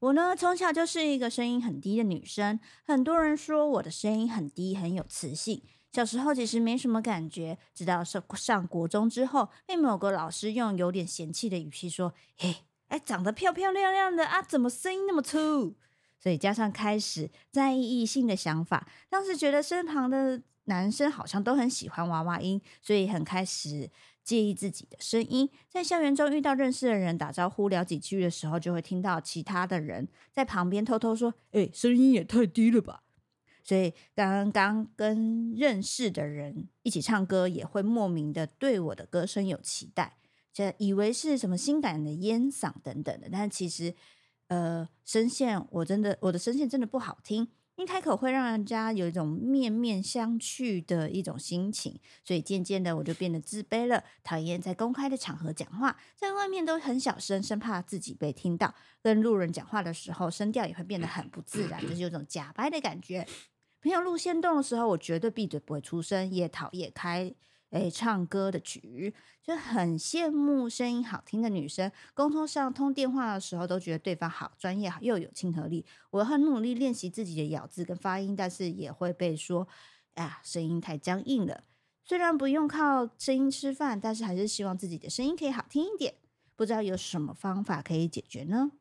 [0.00, 5.62] 我呢，从小就是一个声音很低的女生，很多人说我的声音很低，很有磁性。
[5.92, 15.76] 小时候其实没什么感觉，直到上上国中之后，被某个老师用有点嫌弃的语气说：“嘿，哎，长得漂漂亮亮的啊，怎么声音那么粗？”
[16.18, 23.90] 所以加上开始在意异性的想法，当时觉得身旁的男生好像都很喜欢娃娃音，所以很开始。
[24.30, 33.02] 介意自己的声音，在校园中遇到认识的人打招呼聊几句的时候，就会听到其他的人在旁边偷偷说：“哎、声音也太低了吧！”
[33.64, 40.18] 所以刚刚跟认识的人一起唱歌，也会莫名的对我的歌声有期待，
[40.52, 43.28] 就以为是什么性感的烟嗓等等的。
[43.32, 43.92] 但其实，
[44.46, 47.48] 呃，声线我真的我的声线真的不好听。
[47.80, 58.74] 一开口会让人家有一种面面相觑的一种心情，所以渐渐的我就变得自卑了，讨厌在公开的场合讲话，在外面都很小声，生怕自己被听到。
[59.02, 63.26] 跟路人讲话的时候，声调也会变得很不自然，就是有种假掰的感觉。
[63.82, 67.34] 朋友录限动的时候，我绝对闭嘴不会出声，也讨厌开。
[67.70, 71.90] 诶，唱歌的局就很羡慕声音好听的女生。
[72.14, 75.86] 沟通上通电话的时候，都觉得对方好专业，又有亲和力。
[76.10, 79.68] 我很努力练习自己的咬字跟发音，但是也会被说，
[80.14, 81.62] 哎呀，声音太僵硬了。
[82.04, 86.14] 虽然不用靠声音吃饭，但是还是希望自己的声音可以好听一点。
[86.56, 88.72] 不知道有什么方法可以解决呢？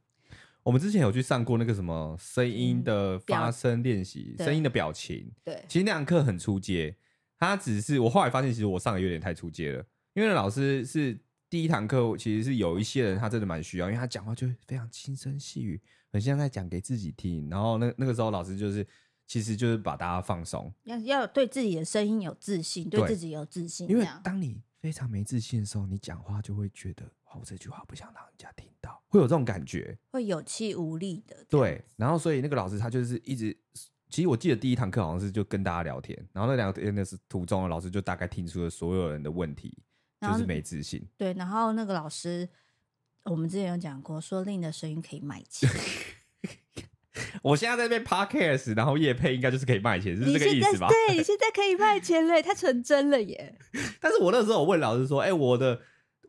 [0.63, 5.31] 我们之前有去上过那个什么声音的发声练习，声音的表情。
[5.43, 6.97] 对，其实那堂课很初阶。
[7.39, 9.83] 他只是我后来发现，其实我上的有点太出街了。
[10.13, 11.17] 因为老师是
[11.49, 15.81] 第一堂课，其实是有一些人他真的蛮需要，因为他讲话就非常轻声细语，
[16.11, 17.49] 很像在讲给自己听。
[17.49, 18.85] 然后那那个时候老师就是，
[19.25, 23.89] 其实就是把大家放松，要要对自己的声音有自信，对自己有自信。
[23.89, 31.45] 因为当你非常没自信的时候，你讲话就会觉得，哇，我这句话不想让人家听到，会有这种感觉，会有气无力的。
[31.47, 33.57] 对，然后所以那个老师他就是一直。
[34.09, 39.77] 其实我记得第一堂课好像是就跟大家聊天，然后那聊天的是途中，老师就大概听出了所有人的问题，
[40.21, 41.07] 就是没自信。
[41.15, 42.49] 对，然后那个老师，
[43.25, 45.69] 我们之前有讲过，说令的声音可以卖钱。
[47.43, 50.87] 我现在在那边 podcast，然后叶配应该就是可以卖钱，是这个意思吧？
[50.87, 53.55] 对，你现在可以卖钱了，他成真了耶！
[54.01, 55.79] 但是我那时候我问老师说，哎、欸，我的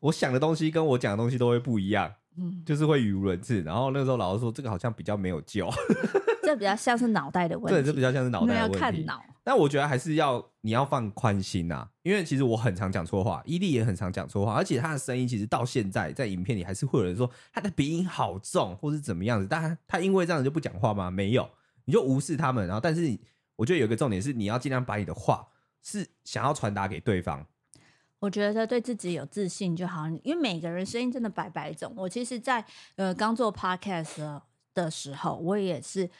[0.01, 3.63] 我想的东西跟我讲的东西都会不一样，嗯，就是会语无伦次。
[3.63, 5.67] 然后那个时候老师说，这个好像比较没有救。
[6.51, 8.79] 这比较像是脑袋的问题，对，这比较像是脑袋的问题。
[8.79, 19.47] 要看脑，但我觉得还是要你要放宽心呐，因为其实我很常讲错话，伊利也很常讲错话，而且他的声音其实到现在在影片里还是会有人说他的鼻音好重，或是怎么样子。
[19.49, 21.09] 但他他因为这样子就不讲话吗？
[21.09, 21.49] 没有，
[21.85, 22.67] 你就无视他们。
[22.67, 23.17] 然后，但是
[23.55, 25.47] 我觉得有一个重点是，你要尽量把你的话
[25.81, 27.47] 是想要传达给对方。
[28.19, 31.95] 我觉得对自己有自信就好，因为每个人声音真的百百种。
[31.97, 34.41] 我其实在，在呃刚做 podcast
[34.75, 36.11] 的时候，我也是。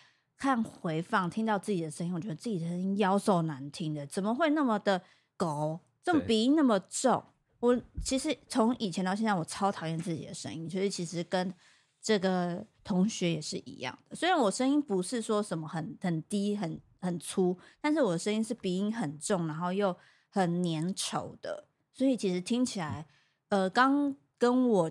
[0.41, 5.03] 看回放，听到自己的声音，我觉得自己的声音妖兽难听的，怎么会那么的
[5.37, 5.79] 狗？
[6.03, 7.23] 这么鼻音那么重？
[7.59, 10.69] 我其实从以前到现在，我超讨厌自己的声音。
[10.69, 11.53] 所以其实跟
[12.01, 14.17] 这个同学也是一样的。
[14.17, 19.95] 虽然我声音不是说什么很很低、很很粗，但是我的声音是鼻音很重，然后又
[20.31, 21.67] 很粘稠的。
[21.93, 23.07] 所以其实听起来，
[23.51, 24.91] 呃，刚跟我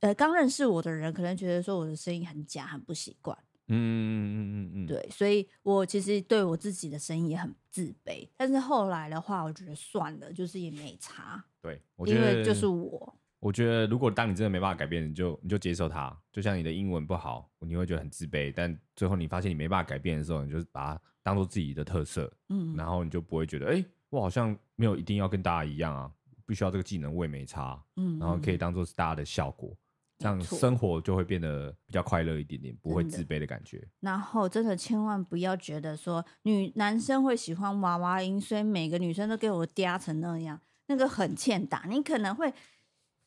[0.00, 3.36] 呃刚认识我的人，可能觉得说我的声音很假，很不习惯。
[3.68, 11.44] 嗯嗯嗯嗯嗯，对，所以我其实对我自己的声音也很自卑，但是后来的话，我觉得算了，就是也没差。
[11.60, 13.14] 对，我觉得因为就是我。
[13.38, 16.16] 我觉得如果当你真的没办法改变，你就你就接受它。
[16.32, 22.32] 就像你的英文不好，你会觉得很自卑，但最后你发现你没办法改变的时候，你就把它当做自己的特色。
[22.48, 26.10] 嗯，然后你就不会觉得，哎、欸，我好像没有一定要跟大家一样啊，
[26.46, 27.80] 必须要这个技能，我也没差。
[27.96, 29.76] 嗯，然后可以当做是大家的效果。
[30.18, 33.86] 这样生活就会变得比较快乐一点点，不会自卑的感觉。
[34.00, 41.84] 然后真的千万不要觉得说女男生会喜欢娃娃音，所以每个女生都给我嗲成那样，那个很欠打。
[41.88, 42.52] 你可能会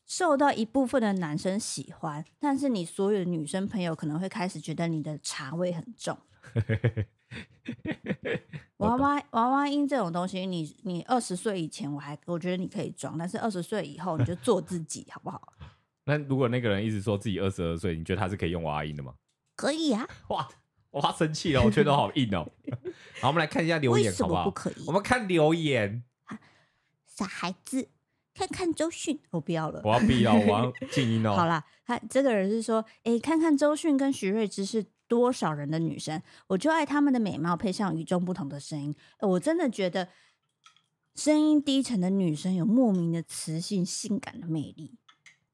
[0.07, 6.17] 受到一部分的男生喜欢，但是你所有的女生朋友可能会开始觉得你的茶味很重。
[8.77, 15.53] 娃娃娃娃音这种东西，你你二十岁以前我还我觉得你可以装，但是二十岁以后你就做自己，好不好？
[16.09, 19.13] 那如果那个人一直说自己二十二岁，你觉得他是可以用娃娃音的吗？
[19.55, 20.07] 可以啊！
[20.29, 20.49] 哇，
[20.91, 22.49] 哇，生气了，我觉得好硬哦。
[23.21, 24.45] 好，我们来看一下留言，好不好？
[24.45, 24.85] 不可以。
[24.87, 26.03] 我们看留言。
[27.05, 27.89] 傻孩子，
[28.33, 29.81] 看看周迅，我不要了。
[29.83, 31.33] 我要闭了，我要静音哦。
[31.37, 38.95] 好啦，他这个人是说，哎、欸，看看周迅跟徐瑞芝是多少人的女生，我就爱他们的美貌配上与众不同的声音。
[39.19, 40.07] 我真的觉得，
[41.15, 44.97] 声音低沉的女生有莫名的磁性、性感的魅力。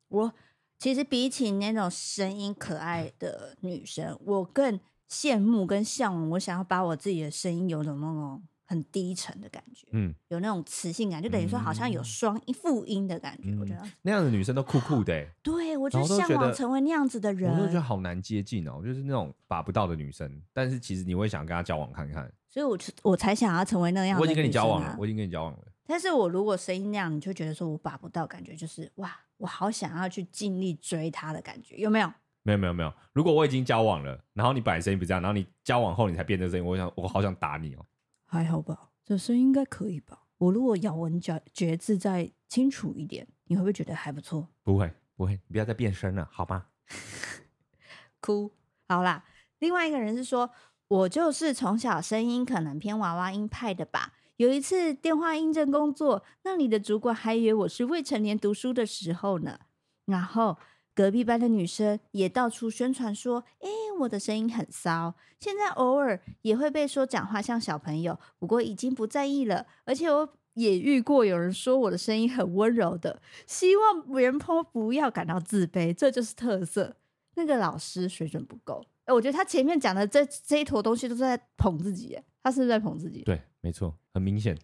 [0.09, 0.33] 我。
[0.77, 6.29] 其实比起那种声音可爱的女生，我更羡慕跟向往。
[6.31, 13.49] 我想要把我自己的声音有种那种很低沉的感觉，嗯，有那种磁性感，就等于说好像有双一复音的感觉。
[13.51, 17.51] 嗯、我觉得那样的女生都酷酷的、欸，对我就向往成为那样子的人。
[17.53, 20.41] 我就觉得好难接近哦，就是那种把不到的女生。
[20.51, 24.21] 但是其实你会想跟她交往看看，所以我我才想要成为那样的、啊。
[24.21, 25.59] 我已经跟你交往了，我已经跟你交往了。
[25.87, 29.15] 但是我如果声音那样，你就觉得说我把不到，感觉就是哇。
[29.37, 32.11] 我好想要去尽力追他的感觉，有没有？
[32.43, 32.93] 没有没有没有。
[33.11, 37.85] 如果我已经交往了，然后你本来声音不这样，然后你交往后你才变这声音，我想我好想打你哦。
[38.25, 40.23] 还好吧，这声音应该可以吧？
[40.37, 44.47] 我如果咬文嚼嚼字再清楚一点，你会不会觉得还不错？
[44.63, 46.65] 不会不会，你不要再变声了，好吗？
[48.19, 48.51] 哭，
[48.87, 49.23] 好啦。
[49.59, 50.51] 另外一个人是说，
[50.87, 54.13] 我就是从小声音可能偏娃娃音派的吧。
[54.37, 59.59] 有一次电话应征工作，那里的主管还以为我是未成年读书的时候呢。
[60.05, 60.57] 然后
[60.93, 63.69] 隔壁班的女生也到处宣传说：“哎，
[64.01, 69.65] 我的声音很骚。”现在偶尔也会被说讲话像小朋友，不过已经不在意了。
[69.85, 74.37] 而且我也遇过有人说我的声音很温柔的，希望别人
[74.71, 76.95] 不要感到自卑，这就是特色。
[77.35, 78.85] 那个老师水准不够。
[79.05, 83.21] 哎，我觉得他前面讲的这这一坨东西都是在捧自己，他是不是在捧自己？
[83.23, 84.55] 对，没错，很明显。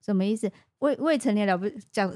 [0.00, 0.50] 什么意思？
[0.78, 2.10] 未未成年了不讲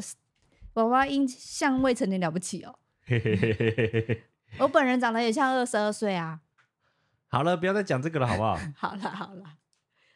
[0.73, 2.79] 娃娃音像未成年了不起哦。
[4.59, 6.41] 我本人长得也像二十二岁啊。
[7.29, 8.57] 好了，不要再讲这个了，好不好？
[8.75, 9.45] 好了，好了，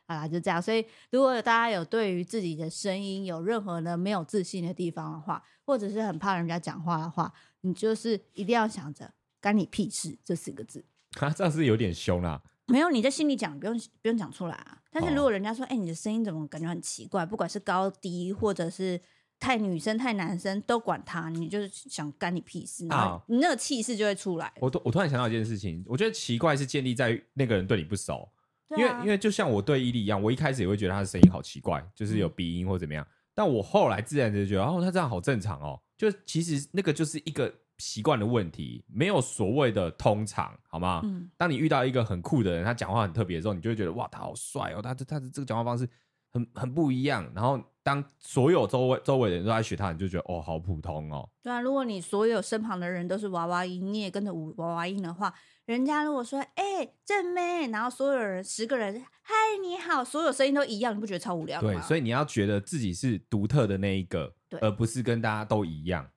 [0.06, 0.62] 好了，就这样。
[0.62, 9.12] 所以，如果大家有对于自己的声音有任何的没有自信的地方的话，或者是很怕人家讲话的话，你就是一定要想着
[9.42, 10.82] “干你屁事”这四个字。
[11.20, 14.80] 啊这样是有点凶啦，没有，你在心里讲，不用不用讲出来啊。
[14.94, 17.26] 但是如果人家说，哎、你的声音怎么感觉很奇怪？
[17.26, 19.00] 不管是高低，或者是
[19.40, 24.52] 太女生、太男生，都管他，你就是想干你屁事，然后你那个气势就会出来。
[24.60, 28.30] 我突我突然想到一件事情，我觉得奇怪是建立在那个人对你不熟，
[28.68, 37.52] 啊、因为因为就像我对伊利一样，我一开始也会觉得他的声音好奇怪，就是有鼻音或怎么样，嗯、但我后来自然就觉得，哦，他这样好正常哦，就其实那个就是一个。
[37.78, 41.00] 习惯的问题，没有所谓的通常，好吗？
[41.04, 45.88] 嗯，当你遇到一个很酷的人，他讲话很特别的时候，你就会觉得哇，他好帅哦，他他的这个讲话方式
[46.30, 47.28] 很很不一样。
[47.34, 51.28] 然后，当所有周围周围的人都在学他，你就觉得哦，好普通哦。
[51.42, 55.34] 对啊，如果你所有身旁的人都是娃娃音，你也跟着舞娃娃音的话，
[55.66, 61.72] 人家如果说哎正妹，然后所有人十个人嗨你好，所有声音都一样，你不觉得超无聊吗？
[61.72, 66.08] 对，所以你要觉得自己是独特的那一个，对而不是跟大家都一样。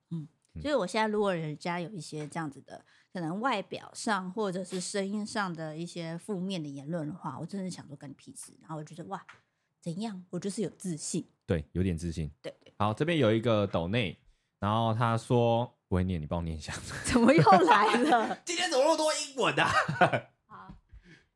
[0.58, 0.62] 嗯。
[0.62, 8.52] 就是我现在，如果人家有一些这样子的，可能外表上或者是声音上的一些负面的言论的话，我真的想说跟你屁事。
[8.60, 9.24] 然后我觉得哇，
[9.80, 10.24] 怎样？
[10.30, 12.30] 我就是有自信，对，有点自信。
[12.42, 12.72] 对对。
[12.78, 14.18] 好，这边有一个斗内，
[14.60, 16.72] 然后他说不会念，你帮我念一下。
[17.04, 18.38] 怎么又来了？
[18.44, 19.70] 今天怎么那么多英文啊？
[20.46, 20.74] 好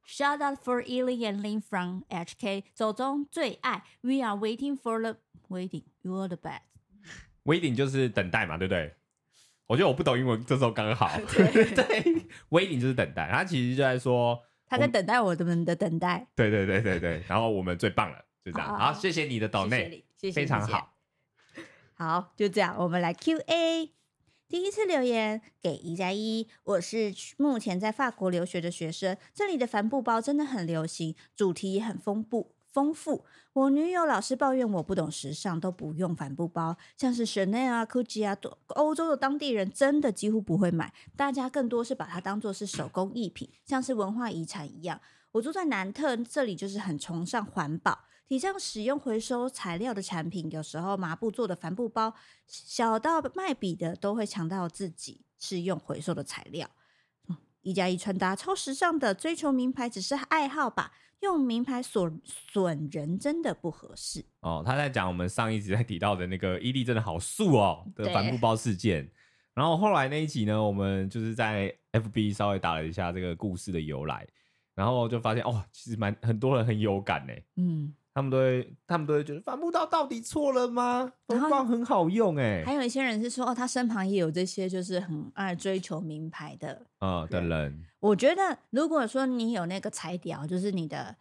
[0.07, 3.85] ，Shout out for Eli and Lin from HK，走中最爱。
[4.03, 5.16] We are waiting for the
[5.49, 5.85] waiting.
[6.03, 6.62] You are the best.
[7.45, 8.95] Waiting 就是等待嘛，对不对？
[9.73, 11.11] 我觉得我不懂英文，这时候刚好。
[11.35, 16.29] 对 对，waiting 就是等待，他其实就在说他在等待我们的等待。
[16.37, 18.79] 对对对对对，然后我们最棒了，就这样。
[18.79, 20.95] 好，谢谢你的岛内，谢谢，非常好。
[21.95, 23.93] 好，就这样，我们来 Q&A。
[24.47, 32.55] 第一次留言给一加一，我是目前在法国留学的学生，这里的帆布包真的很流行，主题也很丰富。
[32.73, 33.25] 丰富。
[33.53, 38.37] 我女友老是抱怨我不懂时尚，都不用帆布包，像是 Chanel 啊、Gucci 啊，
[38.68, 45.01] 欧洲的当地人真的几乎不会买，大家更多是把它当做是手工艺品，像是文化遗产一样。
[45.33, 50.51] 我住在南特，这里就是很崇尚环保，提倡使用回收材料的产品。
[50.51, 52.14] 有时候麻布做的帆布包，
[52.47, 56.70] 小到卖笔的都会强调自己是用回收的材料。
[57.62, 60.93] 一加一穿搭超时尚的，追求名牌只是爱好吧。
[61.23, 64.62] 用名牌损损人真的不合适哦。
[64.64, 69.11] 他在讲我们上一集在提到的那个伊利真的好素哦的帆布包事件，
[69.55, 74.27] 然后后来那一集呢，我们就是在 FB 稍微打了一下这个故事的由来，
[74.75, 77.33] 然后就发现哦，其实蛮很多人很有感呢。
[77.57, 77.95] 嗯。
[78.14, 81.11] 他们都会，他们都会觉得帆布包到底错了吗？
[81.27, 82.62] 帆布包很好用哎、欸。
[82.62, 87.83] 还有一些人是说，哦，他身旁也有这些，就是很爱追求名牌的啊、哦、的人。
[88.03, 91.17] 我觉得，如果说你有那个才调，就是你的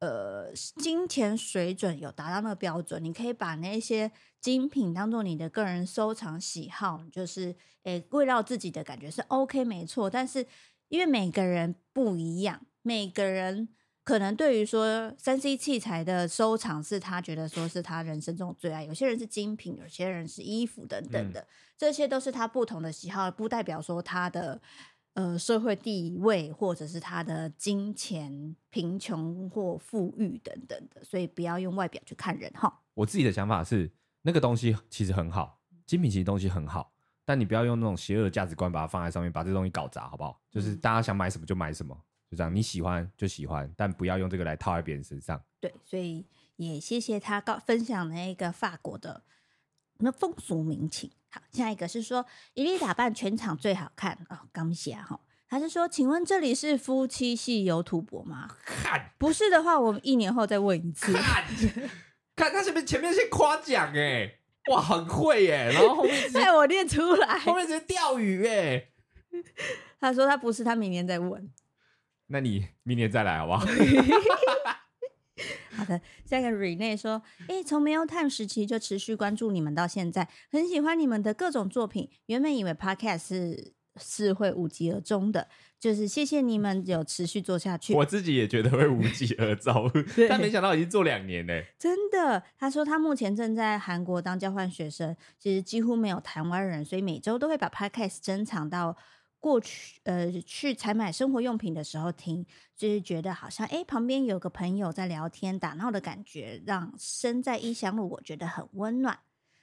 [0.00, 4.10] 呃金钱水准有达到那个标准，你可以把那些
[4.40, 10.08] 精品当做你的个人收藏喜好，就是诶围绕自己的感觉是 OK 没错。
[10.08, 10.46] 但是
[10.88, 13.68] 因为每个人不一样，每个人。
[14.06, 24.62] 可能对于说三 C 器材的收藏是他觉得说是他人生中最爱，有些人是精品，有些人是衣服等等的，嗯、这些都是他不同的喜好，不代表说他的
[25.16, 32.82] 呃社会地位或者是他的金钱贫穷或富裕等等的，所以不要用外表去看人哈。
[32.92, 33.90] 我自己的想法是，
[34.20, 36.92] 那个东西其实很好，精品其实东西很好，
[37.24, 40.38] 但你不要用那种邪恶的价值观把它放在上面，把这东西搞砸，好不好？
[40.50, 41.98] 就是大家想买什么就买什么。
[42.28, 45.40] 就这样，你喜欢就喜欢，但不要用这个来套在别人身上。
[45.60, 49.22] 对，所以也谢谢他告分享那个法国的
[49.98, 51.10] 那风俗民情。
[51.30, 52.24] 好，下一个是说
[52.54, 58.48] 一律打扮全场最好看哦，刚写哈，他是说，请问这里是夫妻系有土博吗？
[58.64, 61.12] 看，不是的话，我们一年后再问一次。
[61.12, 61.44] 看，
[62.34, 64.38] 看他是不是前面先夸奖哎，
[64.70, 68.88] 哇，很会耶，然后后面带 我念出来，后面直接钓鱼哎。
[70.00, 71.50] 他说他不是，他明年再问。
[72.28, 73.66] 那你明年再来好不好？
[75.76, 82.08] 好的，下一个 Rene 说：“诶，从没有 time 时期就持续关注你们到现在，很喜欢你们的各种作品。
[82.26, 85.48] 原本以为 Podcast 是是会无疾而终的，
[85.78, 87.94] 就是谢谢你们有持续做下去。
[87.94, 89.90] 我自己也觉得会无疾而终，
[90.28, 91.66] 但没想到已经做两年嘞。
[91.78, 98.96] 真的，他说他目前正在韩国当交换学生，其实几乎没有台湾人，所以每周都会把 Podcast 珍藏到。”
[99.46, 102.44] 过去呃，去采买生活用品的时候听，
[102.76, 109.16] 就是觉得好像哎，旁边有个朋友在聊天打闹的感觉，让身在异乡路我觉得很温暖。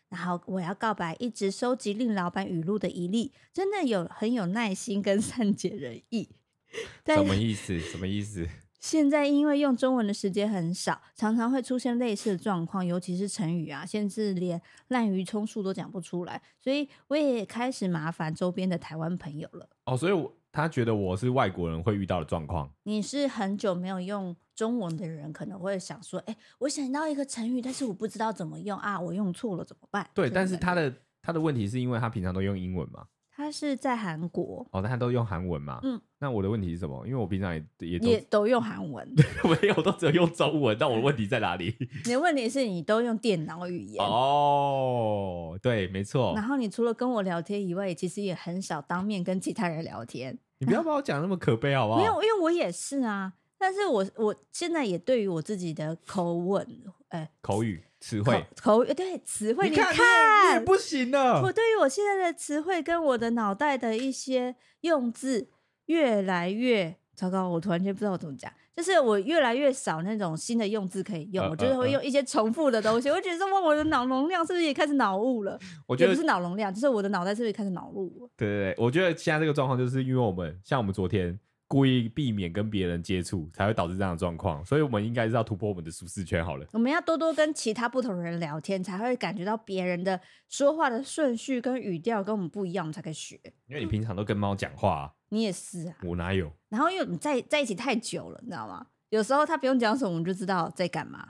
[0.07, 6.29] 然后我要告白，一直收集令老板语录的一例，真的有很有耐心跟善解人意。
[7.05, 7.77] 什么意思？
[7.77, 8.47] 什么意思？
[8.83, 19.69] 现在因为用中文的时间很少，常常会出现类似的状况，尤其是成语啊，甚至连滥竽充数都讲不出来，所以我也开始麻烦周边的台湾朋友了。
[19.85, 22.69] 哦，所以我他觉得我是外国人会遇到的状况。
[22.83, 30.05] 你是很久没有用中文的人，可能会想说，哎，我想到一个成语，但是我不知道怎么用啊，我用错了怎么办？
[30.13, 33.05] 对，但是他的他的问题是因为他平常都用英文嘛。
[33.35, 35.79] 他是在韩国哦，他都用韩文嘛？
[35.83, 37.05] 嗯，那我的问题是什么？
[37.07, 39.07] 因为我平常也也都，也都用韩文，
[39.43, 40.77] 没有，我都只有用中文。
[40.79, 41.75] 但我的问题在哪里？
[42.05, 46.33] 你的问题是你都用电脑语言哦，对，没错。
[46.35, 50.37] 然后你除了跟我聊天以外，其实也很少当面跟其他人聊天。
[50.59, 51.99] 你不要把我讲那么可悲好不好？
[51.99, 53.33] 没有，因为我也是啊。
[53.63, 56.67] 但是我我现在也对于我自己的口吻，
[57.07, 57.81] 哎，口语。
[58.01, 61.41] 词汇口语对词汇，你看，不行了。
[61.41, 65.47] 我对于我现在的词汇跟我的脑袋的一些用字
[65.85, 73.09] 越来越糟糕，我突然间不知道我怎么讲，就是我越来越少那种新的用字可以用，呃、我就是会用一些重复的东西。
[73.09, 75.57] 我觉得说，哇，我的脑容量是不是也开始脑雾了？
[75.87, 78.29] 我觉得不是脑容量，就是我的脑袋是不是也开始脑雾了？
[78.35, 81.39] 对对对，我觉得现在这个状况就是因为我们像我们昨天。
[81.73, 84.63] 故意避免跟别人接触，才会导致这样的状况。
[84.63, 86.67] 所以，我们应该是要突破我们的舒适圈好了。
[86.71, 93.39] 我们要多多跟其他不同的人聊天，才会感觉到别人的说话的顺序跟语调跟我们不一样，我们才可以学。
[93.65, 96.51] 因为你平常都跟猫讲话啊，你也是啊，我哪有？
[96.69, 98.85] 然后因为我们在在一起太久了，你知道吗？
[99.09, 101.29] 有时候他不用讲什么，我们就知道在干嘛。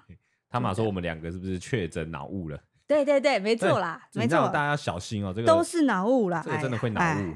[0.49, 2.59] 他妈说我们两个是不是确诊脑雾了？
[2.85, 7.33] 对对对，没错啦，没错，大家要小心哦，这个都是脑雾啦，这个真的会脑雾。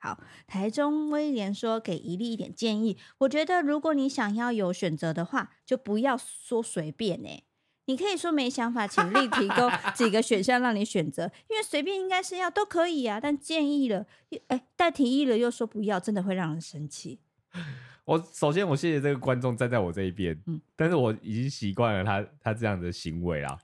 [0.00, 2.96] 好，台中威廉说，给一例一点建议。
[3.18, 7.42] 我觉得如果你想要有选择的话，就不要说随便呢。
[7.86, 11.24] 你可以说没想法，请力提供 几个选项让你选择。
[11.48, 14.06] 因为随便应该是要都可以啊，但建议了，
[14.48, 17.20] 哎，但提议了又说不要，真的会让人生气。
[18.04, 23.58] 我首先我谢谢这个观众站在我这一边，嗯，但是我已经习惯了他他这样的行为啦。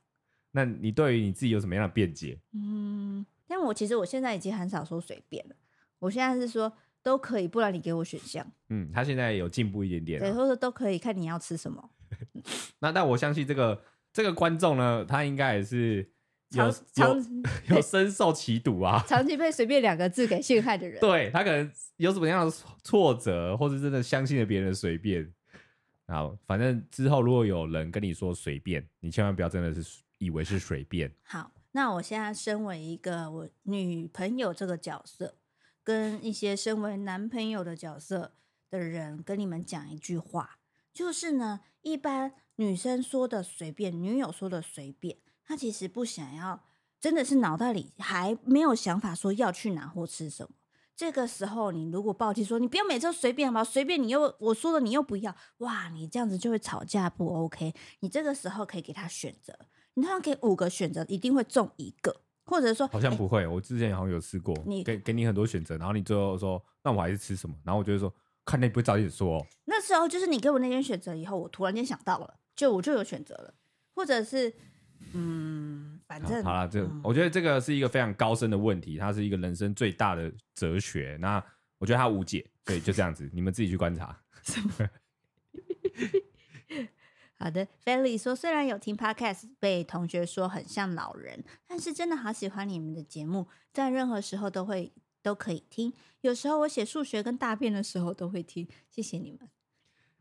[0.52, 2.38] 那你对于你自己有什么样的辩解？
[2.52, 5.54] 嗯，但我其实我现在已经很少说随便了。
[6.04, 6.70] 我现在是说
[7.02, 8.46] 都可以，不然你给我选项。
[8.68, 11.90] 嗯，他现在有进步一点点，对，或者都可以，看你要吃什么。
[12.80, 13.82] 那但我相信这个
[14.12, 16.06] 这个观众呢，他应该也是
[16.50, 17.16] 有有
[17.76, 21.00] 有深受其毒啊，长期被随便两个字给陷害的人。
[21.02, 22.52] 对，他可能有什么样的
[22.82, 25.32] 挫折，或者真的相信了别人的随便。
[26.06, 31.10] 好，反正之后如果有人跟你说随便，你千万不要真的是以为是随便。
[31.22, 35.34] 好，那我现在身为一个我女朋友这个角色。
[35.84, 38.32] 跟一些身为男朋友的角色
[38.70, 40.58] 的人跟你们讲一句话，
[40.92, 46.64] 就是呢，一般女生说的随便，女友说的随便，她其实不想要，
[46.98, 50.56] 真的是脑袋里还没有想法说要去哪或吃什么。
[50.96, 53.64] 这个时候，你如果暴气说你不要每次都随便好吗？
[53.64, 57.74] 随便你又我说的你又不要，哇，你这样子就会吵架不 OK。
[58.00, 59.58] 你这个时候可以给他选择，
[59.94, 62.23] 你通常给五个选择，一定会中一个。
[62.44, 63.40] 或者说，好像不会。
[63.40, 67.56] 欸、我之前好像有试过，你给给你很多选择，然后你最后说，那我还是吃什么？
[67.64, 68.14] 然后我就会说，
[68.44, 69.46] 看你不会早点说哦。
[69.64, 73.54] 那时候就是你给我那些选择以后，我突然间想到了，就我就有选择了。
[73.94, 74.52] 或者是，
[75.12, 81.16] 嗯，反正好了，这、嗯、我觉得这个是一个非常高深的问题，它是一个人生最大的哲学。
[81.20, 81.42] 那
[81.78, 84.18] 我觉得它无解，对，就这样子，你们自己去观察。
[87.36, 95.92] 好的，Felly 说，虽然有听 Podcast，被同学说很像老人，但是真的好喜欢你们的节目，在任何时候都会都可以听。
[96.20, 99.48] 有时候我写数学跟大便的时候都会听，谢谢你们。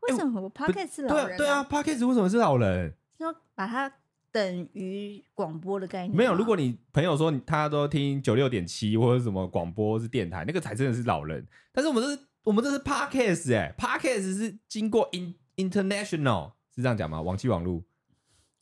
[0.00, 1.26] 为什么我 Podcast 是老人、啊？
[1.28, 2.92] 对啊，对啊，Podcast 为什么是老人？
[3.16, 3.90] 说把它
[4.32, 6.16] 等于广播的概念。
[6.16, 11.46] 没有，如果你朋友说他都听九六点七或者什么广播是电台，那个才真的是老人。
[11.72, 16.53] 但是我们这是我们这是 Podcast 哎、欸、，Podcast 是经过 in international。
[16.74, 17.20] 是这样讲吗？
[17.20, 17.84] 网际网路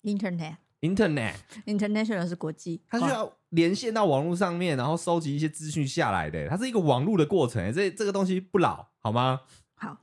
[0.03, 7.73] ，Internet，Internet，International 是国际，它需要连线到网络上面，然后收集一些资讯下来的，它是一个网络的过程。
[7.73, 9.41] 这这个东西不老，好吗？
[9.75, 9.97] 好，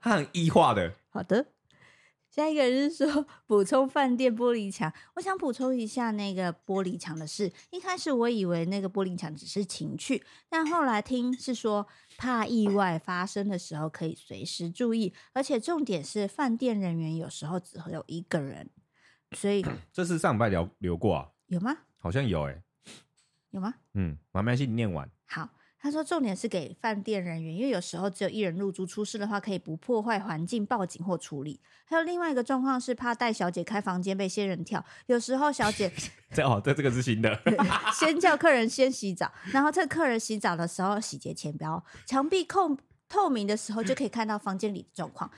[0.00, 0.92] 它很异化的。
[1.08, 1.46] 好的。
[2.38, 7.52] 下一个人是说 补充饭店玻璃墙，我想补充一下那个玻璃墙的事。
[7.70, 11.84] 一开始我以为那个玻璃墙只是情趣，但后来听是说
[12.16, 18.70] 怕意外发生的时候可以随时注意，而且重点是饭店人员有时候只会有一个人，
[19.32, 21.30] 所以 这是上礼拜聊聊过啊？
[21.48, 21.76] 有吗？
[21.96, 22.62] 好像有诶、欸，
[23.50, 23.74] 有吗？
[23.94, 25.10] 嗯，慢慢先念完。
[25.26, 25.48] 好。
[25.80, 31.60] 他说：“重点是给饭店人员，因为有时候只有一人入住，出事的话可以不破坏环境，报警或处理。
[31.84, 34.84] 还有另外一个状况是，怕带小姐开房间被仙人跳。
[35.06, 35.90] 有时候小姐
[36.34, 37.40] 这哦，这这个是新的，
[37.94, 42.76] 先叫客人先洗澡，然后这客人洗澡的时候洗洁前标，墙壁透
[43.08, 45.30] 透明的时候就可以看到房间里的状况。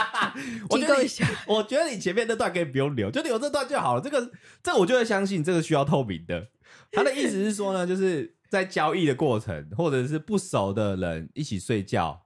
[0.70, 1.08] 我觉得你，
[1.46, 4.00] 我觉得你前面那段可以不用留，就留这段就好了。
[4.00, 6.48] 这个，这个我就会相信这个需要透明的。
[6.92, 12.25] 他的意思是说呢，就是。”在交易的过程，或者是不熟的人一起睡觉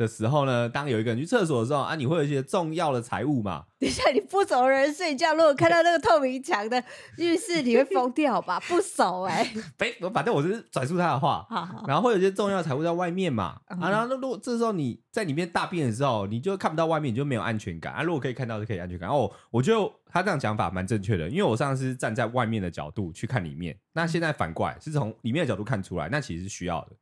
[0.00, 3.66] 的时候呢，当有一个人去厕所的时候啊，你会有一些重要的财物嘛？
[3.78, 6.82] 等一下，你不熟的人睡觉，如果看到那个透明墙的
[7.18, 8.58] 浴室，你会疯掉吧？
[8.60, 9.46] 不熟 哎、
[9.78, 18.02] 欸，我反正我是转述他的话，好好然后会有一些重要的财物在外面嘛，嗯、啊，然后那如果这时候你在里面大便的时候，你就看不到外面，你就没有安全感啊。
[18.02, 19.10] 如果可以看到，就可以安全感。
[19.10, 26.92] 哦，我觉得他这样讲法蛮正确的，因为我上次是站在外面的角度去看里面，那现在反过来是从里面的角度看出来，那其实是需要的，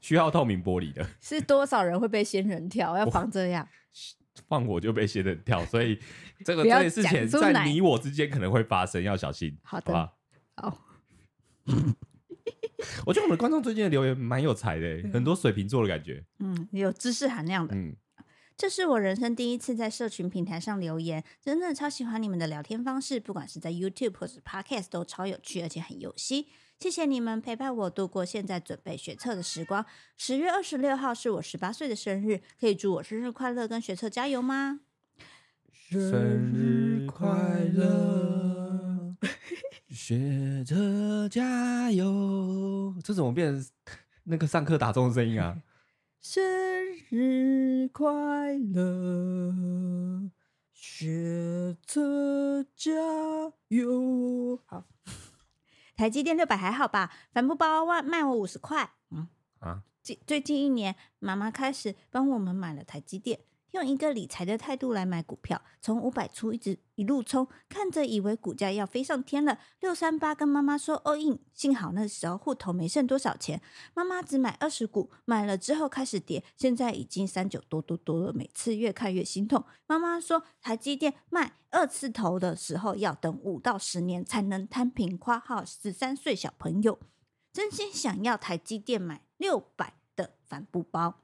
[0.00, 1.06] 需要透明玻璃的。
[1.20, 2.96] 是多少人会被仙人跳？
[2.96, 3.68] 要防这样。
[4.48, 5.98] 放火就被仙人跳，所以
[6.44, 9.56] 这个这件事情在你我之间可能会发生，要小心。
[9.62, 10.16] 好的，好，
[10.56, 10.78] 好。
[13.06, 16.24] 我觉得我们的观众最近的留言蛮有才的，很多水瓶座的感觉。
[16.40, 17.74] 嗯，有知识含量的。
[17.76, 17.94] 嗯，
[18.56, 26.46] 这是我人生第一次在社群平台上留言，真的超喜欢你们的聊天方式，不管是在 YouTube 或是 Podcast 都超有趣，而且很有心。
[26.82, 29.86] 谢谢你们陪伴我度过现在准备学测的时光。
[30.16, 34.80] 十月二十六号是我十八岁的生日，可以祝我生日快乐，跟学测加油吗？
[35.70, 36.10] 生
[36.52, 37.28] 日快
[37.72, 39.14] 乐，
[39.88, 42.96] 学测加油。
[43.04, 43.64] 这怎么变成
[44.24, 45.62] 那个上课打钟的声音啊？
[46.20, 46.42] 生
[47.10, 49.54] 日快乐，
[50.72, 52.90] 学测加
[53.68, 54.58] 油。
[54.66, 54.84] 好。
[55.96, 57.10] 台积电六百还好吧？
[57.32, 58.94] 帆布包卖卖我五十块。
[59.10, 59.28] 嗯
[59.60, 63.40] 啊，最最近一年，妈妈开始帮我们买了台积电，
[63.72, 69.58] 用一个理财的态度来买股票，从五百出一直一路冲，看着以为股价要飞上天了。
[69.80, 73.60] 六三八跟妈妈说 all in，幸好那时候户头没剩多少钱，
[73.94, 79.64] 妈妈只买二十股，买了之后开始跌，现在已经三九多多多了，每次越看越心痛。
[79.86, 81.54] 妈妈说台积电卖。
[81.74, 85.16] 二次头的时候要等五到十年才能摊平。
[85.16, 87.00] 括号十三岁小朋友
[87.50, 91.22] 真心想要台积电买六百的帆布包。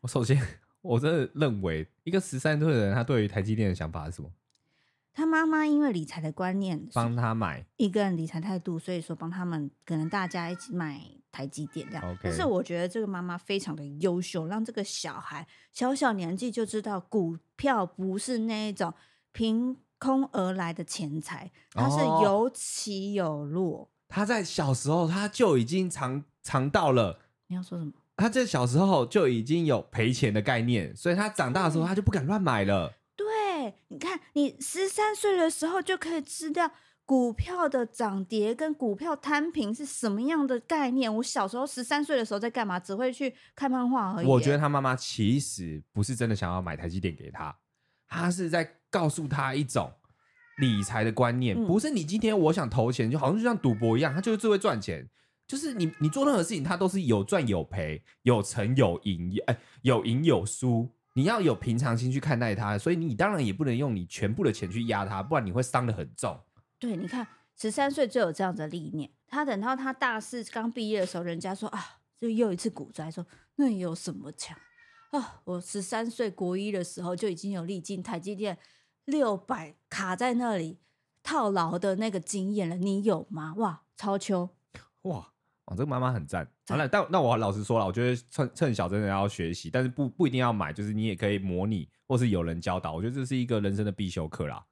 [0.00, 4.30] 我首先，我真的认为一个十三岁的人，他对于台积电的想法是什么？
[5.14, 12.02] 他妈妈因为理财的观念，帮他买一个人理财态度，所以说帮他们可能大家一起买台积电这样。
[12.02, 12.20] Okay.
[12.24, 18.94] 但是我觉得这个妈妈非常的优秀，让这个小孩小小年纪就知道股票不是那一种
[19.32, 23.82] 凭空而来的钱财，它是有起有落。
[23.82, 27.20] 哦、他在小时候他就已经尝尝到了。
[27.48, 27.92] 你要说什么？
[28.16, 32.92] 他在小时候就已经有赔钱的概念，所以他长大的时候他就不敢乱买了。
[33.16, 36.70] 对你看，你十三岁的时候就可以知道
[37.04, 41.14] 股票的涨跌跟股票摊平是什么样的概念。
[41.16, 42.78] 我小时候十三岁的时候在干嘛？
[42.78, 44.26] 只会去看漫画而已。
[44.26, 47.54] 我觉得他妈妈其实不是真的想要买台积电给他，
[48.08, 49.92] 他是在告诉他一种
[50.58, 55.08] 理财的观念，不是你今天我想投钱，就好像就像赌博一样，他就是最会赚钱。
[55.52, 60.88] 就是你你做任何事情，它都是有赚有赔，有成有赢，哎，有赢有输。
[61.12, 66.40] 你要有平常心去看待它，所以你当然也不能用你全部的钱去压它，不然你会伤得很重。
[66.78, 73.26] 对，你看十三岁就有这样的理念，他等到他大四刚毕业的时候，人家说啊，就又一次股灾，说
[73.56, 74.56] 那有什么强
[75.10, 75.42] 啊？
[75.44, 78.56] 我十三岁国一的时候就已经有历经台积电
[79.04, 80.78] 六百卡在那里
[81.22, 83.52] 套牢的那个经验了，你有吗？
[83.58, 84.48] 哇，超秋
[85.02, 85.28] 哇！
[85.66, 86.46] 哦，这个妈妈很赞。
[86.66, 92.92] 好了，但那我老实说了，我觉得趁趁小真的要学习，但是不不一定要买，就是你也可以模拟，或是有人教导。
[92.92, 94.64] 我觉得这是一个人生的必修课啦。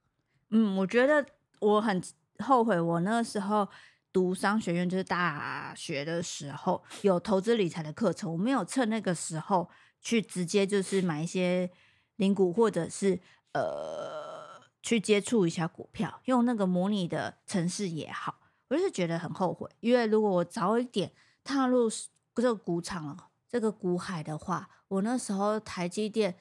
[0.51, 1.25] 嗯，我觉得
[1.61, 2.03] 我很
[2.39, 3.69] 后悔，我那个时候
[4.13, 9.71] 读商学院，就是大学的时候有投资理财的课程，我没有趁那个时候
[10.01, 11.71] 去直接就是买一些
[12.17, 13.21] 零股，或者是
[13.53, 18.39] 呃去接触一下股票，用那个模拟的城市也好。
[18.71, 21.13] 我就是觉得很后悔，因为如果我早一点
[21.43, 21.91] 踏入
[22.35, 26.37] 这个股场、这个股海的话，我那时候台积电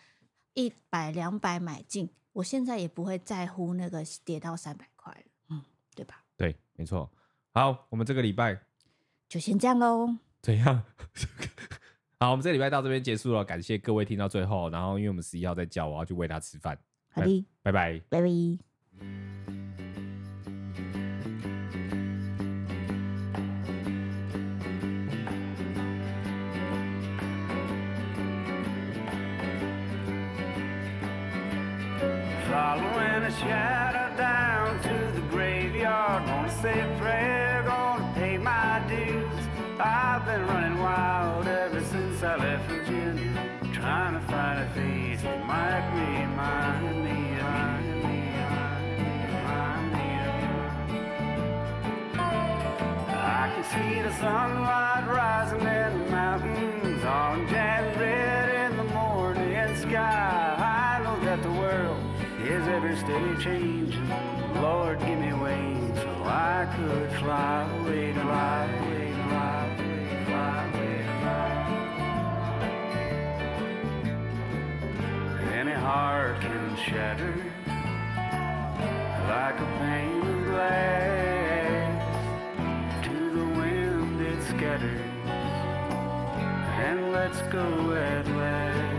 [0.53, 5.63] 一百两百买进，我现在也不会在乎那个跌到三百块了，嗯，
[5.95, 6.23] 对吧？
[6.37, 7.11] 对，没错。
[7.51, 8.61] 好，我们这个礼拜
[9.27, 10.15] 就先这样喽。
[10.41, 10.83] 怎样？
[12.19, 14.69] 好，我们这个礼拜到这边结束了，感谢各位听到最后。
[14.69, 16.77] 然后，因为我们十一号在叫，我要去喂他吃饭。
[17.11, 18.68] 好的，拜拜，拜拜。
[32.59, 36.25] Following a shadow down to the graveyard.
[36.25, 39.43] Gonna say a prayer, gonna pay my dues.
[39.79, 43.31] I've been running wild ever since I left Virginia.
[43.71, 47.99] Trying to find a face that might remind me of mine.
[53.07, 55.98] I can see the sunlight rising in
[62.99, 64.09] steady changing.
[64.61, 70.97] Lord, give me wings so I could fly away, fly away, fly away, fly away,
[71.21, 71.47] fly
[72.41, 72.79] away.
[75.59, 77.35] Any heart can shatter
[79.29, 82.05] like a pane of glass.
[83.05, 85.01] To the wind it scatters,
[86.85, 88.98] and let's go at last.